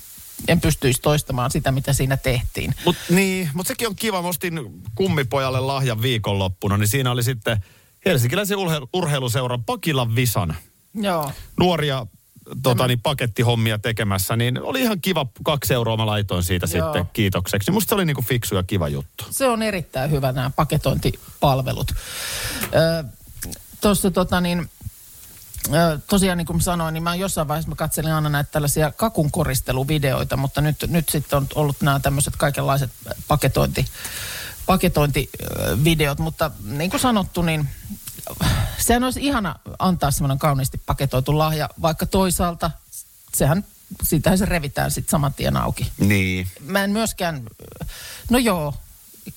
en 0.48 0.62
pystyisi 0.62 1.02
toistamaan 1.02 1.52
sitä, 1.52 1.72
mitä 1.72 1.94
siinä 1.94 2.18
tehtiin. 2.18 2.76
Mut, 2.86 2.96
niin, 3.10 3.50
mutta 3.54 3.68
sekin 3.68 3.88
on 3.88 3.96
kiva. 3.96 4.22
Mä 4.22 4.28
ostin 4.28 4.60
kummipojalle 4.96 5.60
lahjan 5.60 6.02
viikonloppuna, 6.02 6.78
niin 6.78 6.88
siinä 6.88 7.12
oli 7.12 7.24
sitten 7.24 7.64
Helsinkiläisen 8.06 8.58
urhe- 8.58 8.88
urheiluseuran 8.94 9.64
Pakilan 9.64 10.16
Visan 10.16 10.56
Joo. 10.94 11.32
nuoria 11.60 12.06
tota, 12.64 12.88
niin, 12.88 13.02
pakettihommia 13.02 13.80
tekemässä, 13.80 14.36
niin 14.36 14.62
oli 14.62 14.82
ihan 14.82 15.02
kiva. 15.02 15.26
Kaksi 15.44 15.74
euroa 15.74 15.98
mä 15.98 16.06
laitoin 16.06 16.44
siitä 16.44 16.68
Joo. 16.74 16.86
sitten 16.94 17.10
kiitokseksi. 17.14 17.72
Musta 17.72 17.90
se 17.90 17.96
oli 17.96 18.06
niinku 18.06 18.22
fiksu 18.22 18.56
ja 18.56 18.64
kiva 18.64 18.88
juttu. 18.88 19.26
Se 19.30 19.50
on 19.50 19.62
erittäin 19.62 20.12
hyvä 20.12 20.32
nämä 20.32 20.50
paketointipalvelut. 20.50 21.92
Tuossa 23.82 24.12
tota 24.12 24.42
niin, 24.42 24.70
ö, 25.74 26.00
tosiaan 26.10 26.38
niin 26.38 26.46
kuin 26.46 26.62
sanoin, 26.62 26.94
niin 26.94 27.04
mä 27.04 27.16
jossain 27.16 27.48
vaiheessa 27.48 27.70
mä 27.70 27.76
katselin 27.76 28.14
aina 28.14 28.30
näitä 28.30 28.52
tällaisia 28.52 28.92
kakunkoristeluvideoita, 28.92 30.38
mutta 30.38 30.62
nyt, 30.62 30.78
nyt 30.88 31.10
sitten 31.10 31.38
on 31.38 31.48
ollut 31.56 31.82
nämä 31.82 32.00
tämmöiset 32.00 32.36
kaikenlaiset 32.38 32.92
paketointi, 33.28 33.86
paketointivideot, 34.66 36.20
mutta 36.20 36.52
niin 36.64 36.90
kuin 36.90 37.02
sanottu, 37.02 37.42
niin 37.42 37.70
sehän 38.78 39.04
olisi 39.04 39.26
ihana 39.26 39.56
antaa 39.80 40.12
semmoinen 40.12 40.40
kauniisti 40.40 40.82
paketoitu 40.86 41.38
lahja, 41.38 41.70
vaikka 41.82 42.06
toisaalta 42.06 42.72
sehän, 43.34 43.66
siitähän 44.04 44.38
se 44.38 44.46
revitään 44.46 44.92
sitten 44.92 45.12
saman 45.12 45.34
tien 45.34 45.58
auki 45.58 45.92
Niin. 45.98 46.48
mä 46.66 46.84
en 46.84 46.92
myöskään, 46.92 47.42
no 48.30 48.38
joo, 48.38 48.74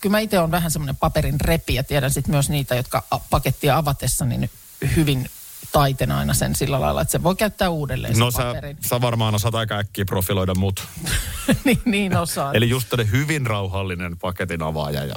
kyllä 0.00 0.10
mä 0.16 0.18
itse 0.18 0.38
olen 0.38 0.50
vähän 0.50 0.70
semmoinen 0.70 0.96
paperin 0.96 1.40
repi 1.40 1.74
ja 1.74 1.84
tiedän 1.84 2.10
sitten 2.10 2.34
myös 2.34 2.48
niitä, 2.50 2.74
jotka 2.74 3.02
pakettia 3.30 3.76
avatessa 3.76 4.24
niin 4.24 4.50
hyvin 4.96 5.30
taiten 5.72 6.12
aina 6.12 6.34
sen 6.34 6.54
sillä 6.54 6.80
lailla, 6.80 7.00
että 7.02 7.12
se 7.12 7.22
voi 7.22 7.36
käyttää 7.36 7.70
uudelleen 7.70 8.18
No 8.18 8.30
sen 8.30 8.40
sä, 8.42 8.46
paperin. 8.46 8.76
sä 8.80 9.00
varmaan 9.00 9.34
osaat 9.34 9.54
aika 9.54 9.78
äkkiä 9.78 10.04
profiloida 10.04 10.54
mut. 10.54 10.86
niin, 11.64 11.80
niin 11.84 12.16
osaa. 12.16 12.52
Eli 12.52 12.68
just 12.68 12.88
hyvin 13.12 13.46
rauhallinen 13.46 14.16
paketin 14.18 14.62
avaaja. 14.62 15.04
Ja 15.04 15.14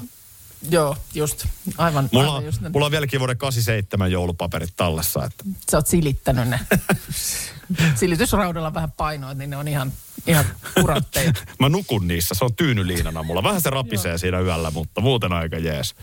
Joo, 0.69 0.97
just. 1.13 1.45
Aivan, 1.77 2.09
mulla, 2.11 2.27
aivan 2.27 2.45
just 2.45 2.61
mulla 2.73 2.85
on 2.85 2.91
vieläkin 2.91 3.19
vuoden 3.19 3.37
87 3.37 4.11
joulupaperit 4.11 4.73
tallessa. 4.75 5.25
Että. 5.25 5.43
Sä 5.71 5.77
oot 5.77 5.87
silittänyt 5.87 6.47
ne. 6.47 6.59
Silitysraudalla 7.95 8.73
vähän 8.73 8.91
painoit, 8.91 9.37
niin 9.37 9.49
ne 9.49 9.57
on 9.57 9.67
ihan, 9.67 9.93
ihan 10.27 10.45
kurantteja. 10.81 11.33
Mä 11.59 11.69
nukun 11.69 12.07
niissä, 12.07 12.35
se 12.35 12.45
on 12.45 12.55
tyynyliinana 12.55 13.23
mulla. 13.23 13.43
Vähän 13.43 13.61
se 13.61 13.69
rapisee 13.69 14.17
siinä 14.17 14.39
yöllä, 14.39 14.71
mutta 14.71 15.01
muuten 15.01 15.33
aika 15.33 15.57
jees. 15.57 15.95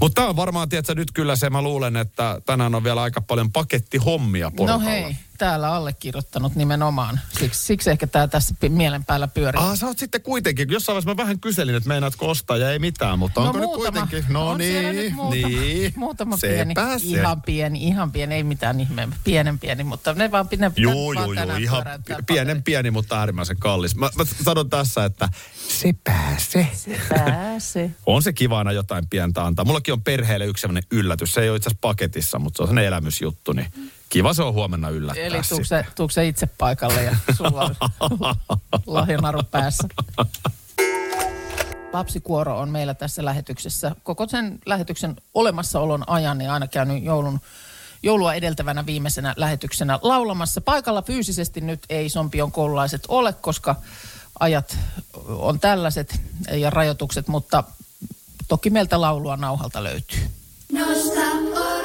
Mutta 0.00 0.20
tää 0.20 0.28
on 0.28 0.36
varmaan, 0.36 0.68
tiedätkö, 0.68 0.94
nyt 0.94 1.12
kyllä 1.12 1.36
se, 1.36 1.50
mä 1.50 1.62
luulen, 1.62 1.96
että 1.96 2.40
tänään 2.46 2.74
on 2.74 2.84
vielä 2.84 3.02
aika 3.02 3.20
paljon 3.20 3.52
pakettihommia 3.52 4.46
No 4.46 4.50
porukalla. 4.56 4.84
hei, 4.84 5.16
täällä 5.38 5.72
allekirjoittanut 5.74 6.54
nimenomaan. 6.54 7.20
Siksi, 7.38 7.64
siksi 7.64 7.90
ehkä 7.90 8.06
tämä 8.06 8.28
tässä 8.28 8.54
mielen 8.68 9.04
päällä 9.04 9.28
pyörii. 9.28 9.62
Ah, 9.62 9.76
sä 9.78 9.86
oot 9.86 9.98
sitten 9.98 10.22
kuitenkin, 10.22 10.70
jossain 10.70 10.94
vaiheessa 10.94 11.10
mä 11.10 11.16
vähän 11.16 11.40
kyselin, 11.40 11.74
että 11.74 11.88
meinaatko 11.88 12.30
ostaa 12.30 12.56
ja 12.56 12.70
ei 12.70 12.78
mitään, 12.78 13.18
mutta 13.18 13.40
onko 13.40 13.58
nyt 13.58 13.70
kuitenkin? 13.70 14.24
No 14.28 14.56
niin, 14.56 14.96
nyt 14.96 15.12
muutama, 15.14 15.48
niin. 15.48 15.92
muutama 15.96 16.36
pieni, 16.40 16.74
se. 16.98 17.06
ihan 17.06 17.42
pieni, 17.42 17.84
ihan 17.84 18.12
pieni, 18.12 18.34
ei 18.34 18.44
mitään 18.44 18.80
ihmeä, 18.80 19.08
pienen 19.24 19.58
pieni, 19.58 19.84
mutta 19.84 20.14
ne 20.14 20.30
vaan, 20.30 20.48
ne 20.58 20.72
Joo, 20.76 20.94
vaan 20.94 21.48
joo, 21.48 21.56
ihan 21.56 21.84
pienen 22.26 22.62
pieni, 22.62 22.90
mutta 22.90 23.18
äärimmäisen 23.18 23.51
kallis. 23.58 23.96
Mä, 23.96 24.10
mä 24.16 24.24
sanon 24.44 24.70
tässä, 24.70 25.04
että 25.04 25.28
se 25.68 25.92
pääsee. 26.04 26.68
Se 26.72 27.00
pääsee. 27.08 27.90
On 28.06 28.22
se 28.22 28.32
kiva 28.32 28.58
aina 28.58 28.72
jotain 28.72 29.06
pientä 29.10 29.44
antaa. 29.44 29.64
Mullakin 29.64 29.92
on 29.94 30.02
perheelle 30.02 30.46
yksi 30.46 30.60
sellainen 30.60 30.82
yllätys. 30.90 31.34
Se 31.34 31.40
ei 31.40 31.48
ole 31.48 31.56
itse 31.56 31.68
asiassa 31.68 31.78
paketissa, 31.80 32.38
mutta 32.38 32.56
se 32.56 32.62
on 32.62 32.68
sellainen 32.68 32.88
elämysjuttu, 32.88 33.52
niin 33.52 33.66
kiva 34.08 34.34
se 34.34 34.42
on 34.42 34.54
huomenna 34.54 34.88
yllättää 34.88 35.24
Eli 35.24 35.40
tuuko 35.48 35.64
sitten. 35.64 35.84
se, 35.84 35.90
tuuko 35.96 36.10
se 36.10 36.28
itse 36.28 36.46
paikalle 36.46 37.02
ja 37.04 37.16
sulla 37.36 37.62
on 37.62 37.74
lahjanaru 38.86 39.42
päässä? 39.50 39.88
Lapsikuoro 41.92 42.58
on 42.58 42.68
meillä 42.68 42.94
tässä 42.94 43.24
lähetyksessä. 43.24 43.96
Koko 44.02 44.28
sen 44.28 44.58
lähetyksen 44.66 45.16
olemassaolon 45.34 46.04
ajan 46.08 46.38
niin 46.38 46.50
aina 46.50 46.66
käynyt 46.66 47.02
joulun, 47.04 47.40
joulua 48.02 48.34
edeltävänä 48.34 48.86
viimeisenä 48.86 49.34
lähetyksenä 49.36 49.98
laulamassa. 50.02 50.60
Paikalla 50.60 51.02
fyysisesti 51.02 51.60
nyt 51.60 51.80
ei 51.88 52.08
Sompion 52.08 52.52
koululaiset 52.52 53.02
ole, 53.08 53.32
koska 53.32 53.76
ajat 54.40 54.78
on 55.28 55.60
tällaiset 55.60 56.20
ja 56.52 56.70
rajoitukset, 56.70 57.28
mutta 57.28 57.64
toki 58.48 58.70
meiltä 58.70 59.00
laulua 59.00 59.36
nauhalta 59.36 59.84
löytyy. 59.84 60.20
Nosta 60.72 61.20
orhi 61.60 61.81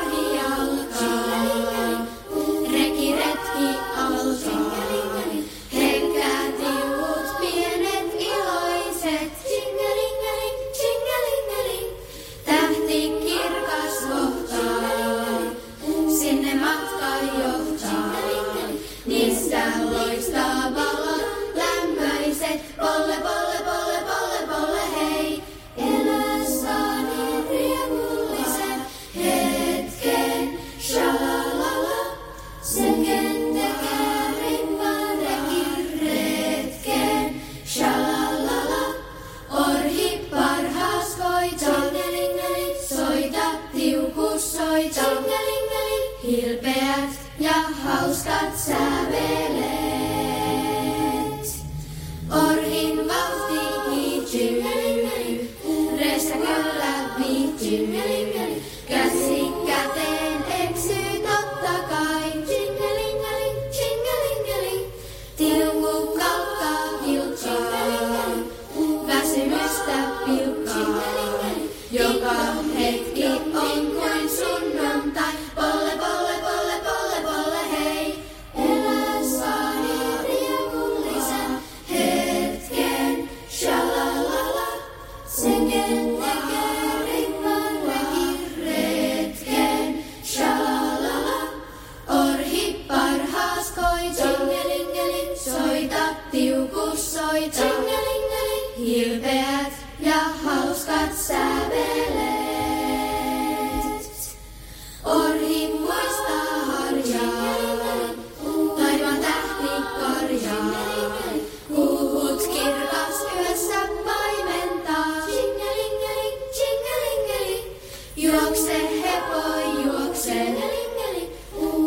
Juokse 118.28 118.74
hepo, 118.74 119.42
juokse. 119.86 120.48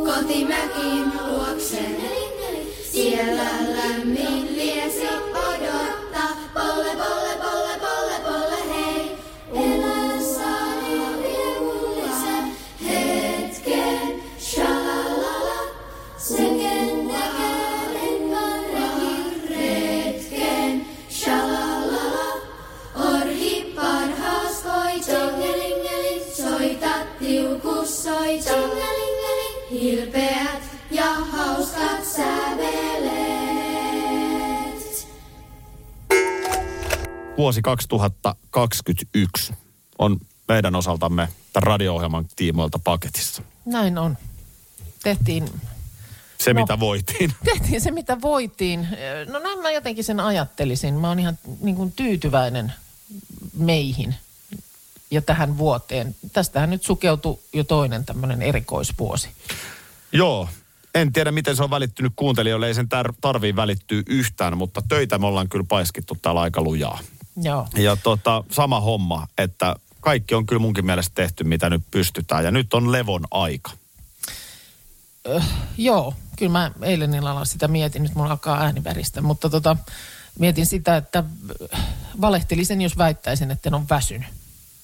Kotimäkin 0.04 1.12
luokse. 1.28 1.78
Siellä 2.92 3.69
Vuosi 37.50 37.62
2021 37.62 39.52
on 39.98 40.20
meidän 40.48 40.74
osaltamme 40.74 41.28
tämän 41.52 41.62
radio-ohjelman 41.66 42.26
tiimoilta 42.36 42.78
paketissa. 42.78 43.42
Näin 43.64 43.98
on. 43.98 44.18
Tehtiin, 45.02 45.48
Se, 46.38 46.52
No. 46.54 46.60
mitä 46.60 46.80
voitiin. 46.80 47.32
tehtiin 47.54 47.80
se, 47.80 47.90
mitä 47.90 48.20
voitiin. 48.20 48.88
No 49.32 49.38
näin 49.38 49.58
mä 49.58 49.70
jotenkin 49.70 50.04
sen 50.04 50.20
ajattelisin. 50.20 50.94
Mä 50.94 51.08
oon 51.08 51.18
ihan 51.18 51.38
niin 51.60 51.76
kuin 51.76 51.92
tyytyväinen 51.92 52.72
meihin 53.56 54.14
ja 55.10 55.22
tähän 55.22 55.58
vuoteen. 55.58 56.14
Tästähän 56.32 56.70
nyt 56.70 56.82
sukeutui 56.82 57.38
jo 57.52 57.64
toinen 57.64 58.04
tämmöinen 58.04 58.42
erikoisvuosi. 58.42 59.28
Joo. 60.12 60.48
En 60.94 61.12
tiedä, 61.12 61.32
miten 61.32 61.56
se 61.56 61.62
on 61.62 61.70
välittynyt 61.70 62.12
kuuntelijoille. 62.16 62.66
Ei 62.66 62.74
sen 62.74 62.88
tar- 62.94 63.14
tarvii 63.20 63.56
välittyä 63.56 64.02
yhtään, 64.06 64.58
mutta 64.58 64.82
töitä 64.88 65.18
me 65.18 65.26
ollaan 65.26 65.48
kyllä 65.48 65.64
paiskittu 65.68 66.18
täällä 66.22 66.40
aika 66.40 66.62
lujaa. 66.62 66.98
Joo. 67.42 67.66
Ja 67.76 67.96
tota, 67.96 68.44
sama 68.50 68.80
homma, 68.80 69.26
että 69.38 69.76
kaikki 70.00 70.34
on 70.34 70.46
kyllä 70.46 70.60
munkin 70.60 70.86
mielestä 70.86 71.14
tehty, 71.14 71.44
mitä 71.44 71.70
nyt 71.70 71.82
pystytään. 71.90 72.44
Ja 72.44 72.50
nyt 72.50 72.74
on 72.74 72.92
levon 72.92 73.24
aika. 73.30 73.70
Joo, 75.78 76.14
kyllä 76.36 76.52
mä 76.52 76.70
eilen 76.82 77.14
illalla 77.14 77.44
sitä 77.44 77.68
mietin, 77.68 78.02
nyt 78.02 78.14
mulla 78.14 78.30
alkaa 78.30 78.60
ääni 78.60 78.84
väristä, 78.84 79.20
mutta 79.20 79.50
tota, 79.50 79.76
mietin 80.38 80.66
sitä, 80.66 80.96
että 80.96 81.24
valehtelisin, 82.20 82.82
jos 82.82 82.98
väittäisin, 82.98 83.50
että 83.50 83.68
en 83.68 83.74
ole 83.74 83.82
väsynyt. 83.90 84.28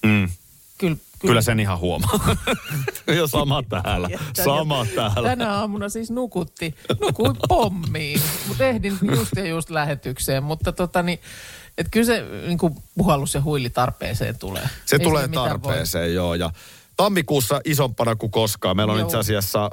Mm. 0.03 0.29
Kyllä, 0.77 0.97
Kyllä 1.19 1.41
sen 1.41 1.59
ihan 1.59 1.79
huomaa. 1.79 2.35
ja 3.17 3.27
sama 3.27 3.63
täällä. 3.63 4.09
Sama 4.43 4.85
täällä. 4.95 5.29
Tänä 5.29 5.53
aamuna 5.53 5.89
siis 5.89 6.11
nukutti, 6.11 6.75
nukuin 7.01 7.35
pommiin, 7.47 8.21
mutta 8.47 8.65
ehdin 8.65 8.97
just 9.15 9.31
ja 9.35 9.45
just 9.45 9.69
lähetykseen, 9.69 10.43
mutta 10.43 10.71
tota 10.71 11.03
niin, 11.03 11.19
että 11.77 11.91
kyllä 11.91 12.05
se 12.05 12.25
niin 12.47 12.57
kuin 12.57 12.75
puhallus 12.97 13.33
ja 13.33 13.41
huili 13.41 13.69
tarpeeseen 13.69 14.37
tulee. 14.37 14.69
Se 14.85 14.95
Ei 14.95 14.99
tulee 14.99 15.27
tarpeeseen, 15.27 16.13
joo. 16.13 16.35
Ja 16.35 16.51
tammikuussa 16.97 17.61
isompana 17.65 18.15
kuin 18.15 18.31
koskaan. 18.31 18.77
Meillä 18.77 18.93
on 18.93 18.99
Joo. 18.99 19.07
itse 19.07 19.17
asiassa 19.17 19.69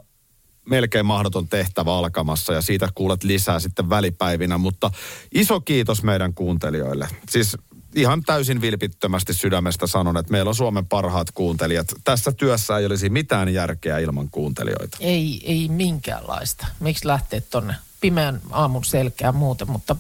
melkein 0.69 1.07
mahdoton 1.07 1.49
tehtävä 1.49 1.97
alkamassa 1.97 2.53
ja 2.53 2.63
siitä 2.63 2.89
kuulet 2.95 3.25
lisää 3.25 3.61
sitten 3.61 3.91
välipäivinä. 3.91 4.59
Mutta 4.59 4.91
iso 5.35 5.61
kiitos 5.61 6.03
meidän 6.03 6.35
kuuntelijoille. 6.35 7.09
Siis 7.31 7.57
ihan 7.95 8.23
täysin 8.23 8.61
vilpittömästi 8.61 9.35
sydämestä 9.35 9.87
sanon, 9.87 10.17
että 10.17 10.33
meillä 10.33 10.49
on 10.49 10.55
Suomen 10.55 10.87
parhaat 10.87 11.31
kuuntelijat. 11.35 11.87
Tässä 12.05 12.33
työssä 12.33 12.79
ei 12.79 12.87
olisi 12.87 13.09
mitään 13.09 13.55
järkeä 13.55 13.99
ilman 13.99 14.29
kuuntelijoita. 14.31 14.97
voi. 15.01 15.09
Ei, 15.09 15.41
ei 15.45 15.69
minkäänlaista. 15.69 16.67
Miksi 16.81 17.07
lähteä 17.07 17.41
tonne 17.51 17.75
pimeän 18.01 18.41
aamun 18.51 18.85
selkään 18.85 19.35
muuten, 19.37 19.71
mutta 19.71 19.97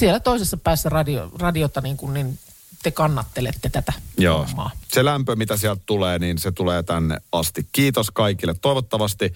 siellä 0.00 0.20
toisessa 0.20 0.56
päässä 0.56 0.88
radio, 0.88 1.30
radiota 1.38 1.80
niin, 1.80 1.96
kuin, 1.96 2.14
niin 2.14 2.38
te 2.82 2.90
kannattelette 2.90 3.68
tätä 3.68 3.92
Joo. 4.18 4.46
hommaa. 4.46 4.70
Se 4.92 5.04
lämpö, 5.04 5.36
mitä 5.36 5.56
sieltä 5.56 5.82
tulee, 5.86 6.18
niin 6.18 6.38
se 6.38 6.52
tulee 6.52 6.82
tänne 6.82 7.16
asti. 7.32 7.66
Kiitos 7.72 8.10
kaikille. 8.10 8.54
Toivottavasti 8.54 9.34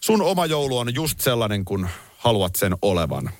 sun 0.00 0.22
oma 0.22 0.46
joulu 0.46 0.78
on 0.78 0.94
just 0.94 1.20
sellainen, 1.20 1.64
kun 1.64 1.88
haluat 2.18 2.56
sen 2.56 2.76
olevan. 2.82 3.30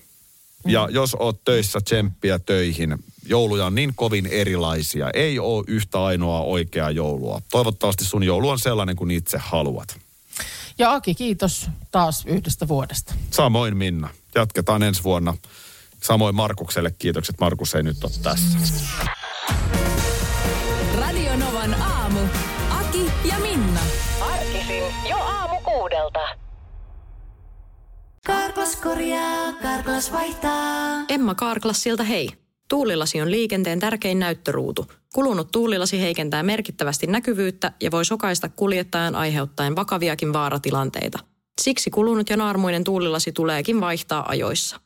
Ja 0.67 0.89
jos 0.91 1.17
oot 1.19 1.45
töissä 1.45 1.81
tsemppiä 1.81 2.39
töihin, 2.39 2.99
jouluja 3.27 3.67
on 3.67 3.75
niin 3.75 3.93
kovin 3.95 4.27
erilaisia. 4.27 5.11
Ei 5.15 5.39
ole 5.39 5.65
yhtä 5.67 6.05
ainoaa 6.05 6.43
oikeaa 6.43 6.91
joulua. 6.91 7.43
Toivottavasti 7.51 8.05
sun 8.05 8.23
joulu 8.23 8.49
on 8.49 8.59
sellainen, 8.59 8.97
kuin 8.97 9.11
itse 9.11 9.39
haluat. 9.39 9.99
Ja 10.79 10.95
Aki, 10.95 11.15
kiitos 11.15 11.71
taas 11.91 12.25
yhdestä 12.27 12.69
vuodesta. 12.69 13.15
Samoin 13.31 13.77
Minna. 13.77 14.09
Jatketaan 14.35 14.83
ensi 14.83 15.05
vuonna. 15.05 15.35
Samoin 16.07 16.35
Markukselle 16.35 16.90
kiitokset. 16.99 17.40
Markus 17.40 17.75
ei 17.75 17.83
nyt 17.83 18.05
ole 18.05 18.12
tässä. 18.23 18.59
Radio 21.01 21.37
Novan 21.37 21.75
aamu. 21.83 22.21
Aki 22.71 23.11
ja 23.29 23.38
Minna. 23.38 23.81
Arkisin 24.21 24.85
jo 25.11 25.16
aamu 25.16 25.61
kuudelta. 25.61 26.21
Karklas 28.27 28.77
korjaa, 28.77 29.53
Karklas 29.62 30.12
vaihtaa. 30.12 31.05
Emma 31.09 31.35
Karklassilta 31.35 32.03
hei. 32.03 32.29
Tuulilasi 32.69 33.21
on 33.21 33.31
liikenteen 33.31 33.81
tärkein 33.81 34.19
näyttöruutu. 34.19 34.87
Kulunut 35.14 35.51
tuulilasi 35.51 36.01
heikentää 36.01 36.42
merkittävästi 36.42 37.07
näkyvyyttä 37.07 37.73
ja 37.83 37.90
voi 37.90 38.05
sokaista 38.05 38.49
kuljettajan 38.49 39.14
aiheuttaen 39.14 39.77
vakaviakin 39.77 40.33
vaaratilanteita. 40.33 41.19
Siksi 41.61 41.90
kulunut 41.90 42.31
ja 42.31 42.37
naarmuinen 42.37 42.85
tuulilasi 42.85 43.33
tuleekin 43.33 43.81
vaihtaa 43.81 44.29
ajoissa. 44.29 44.86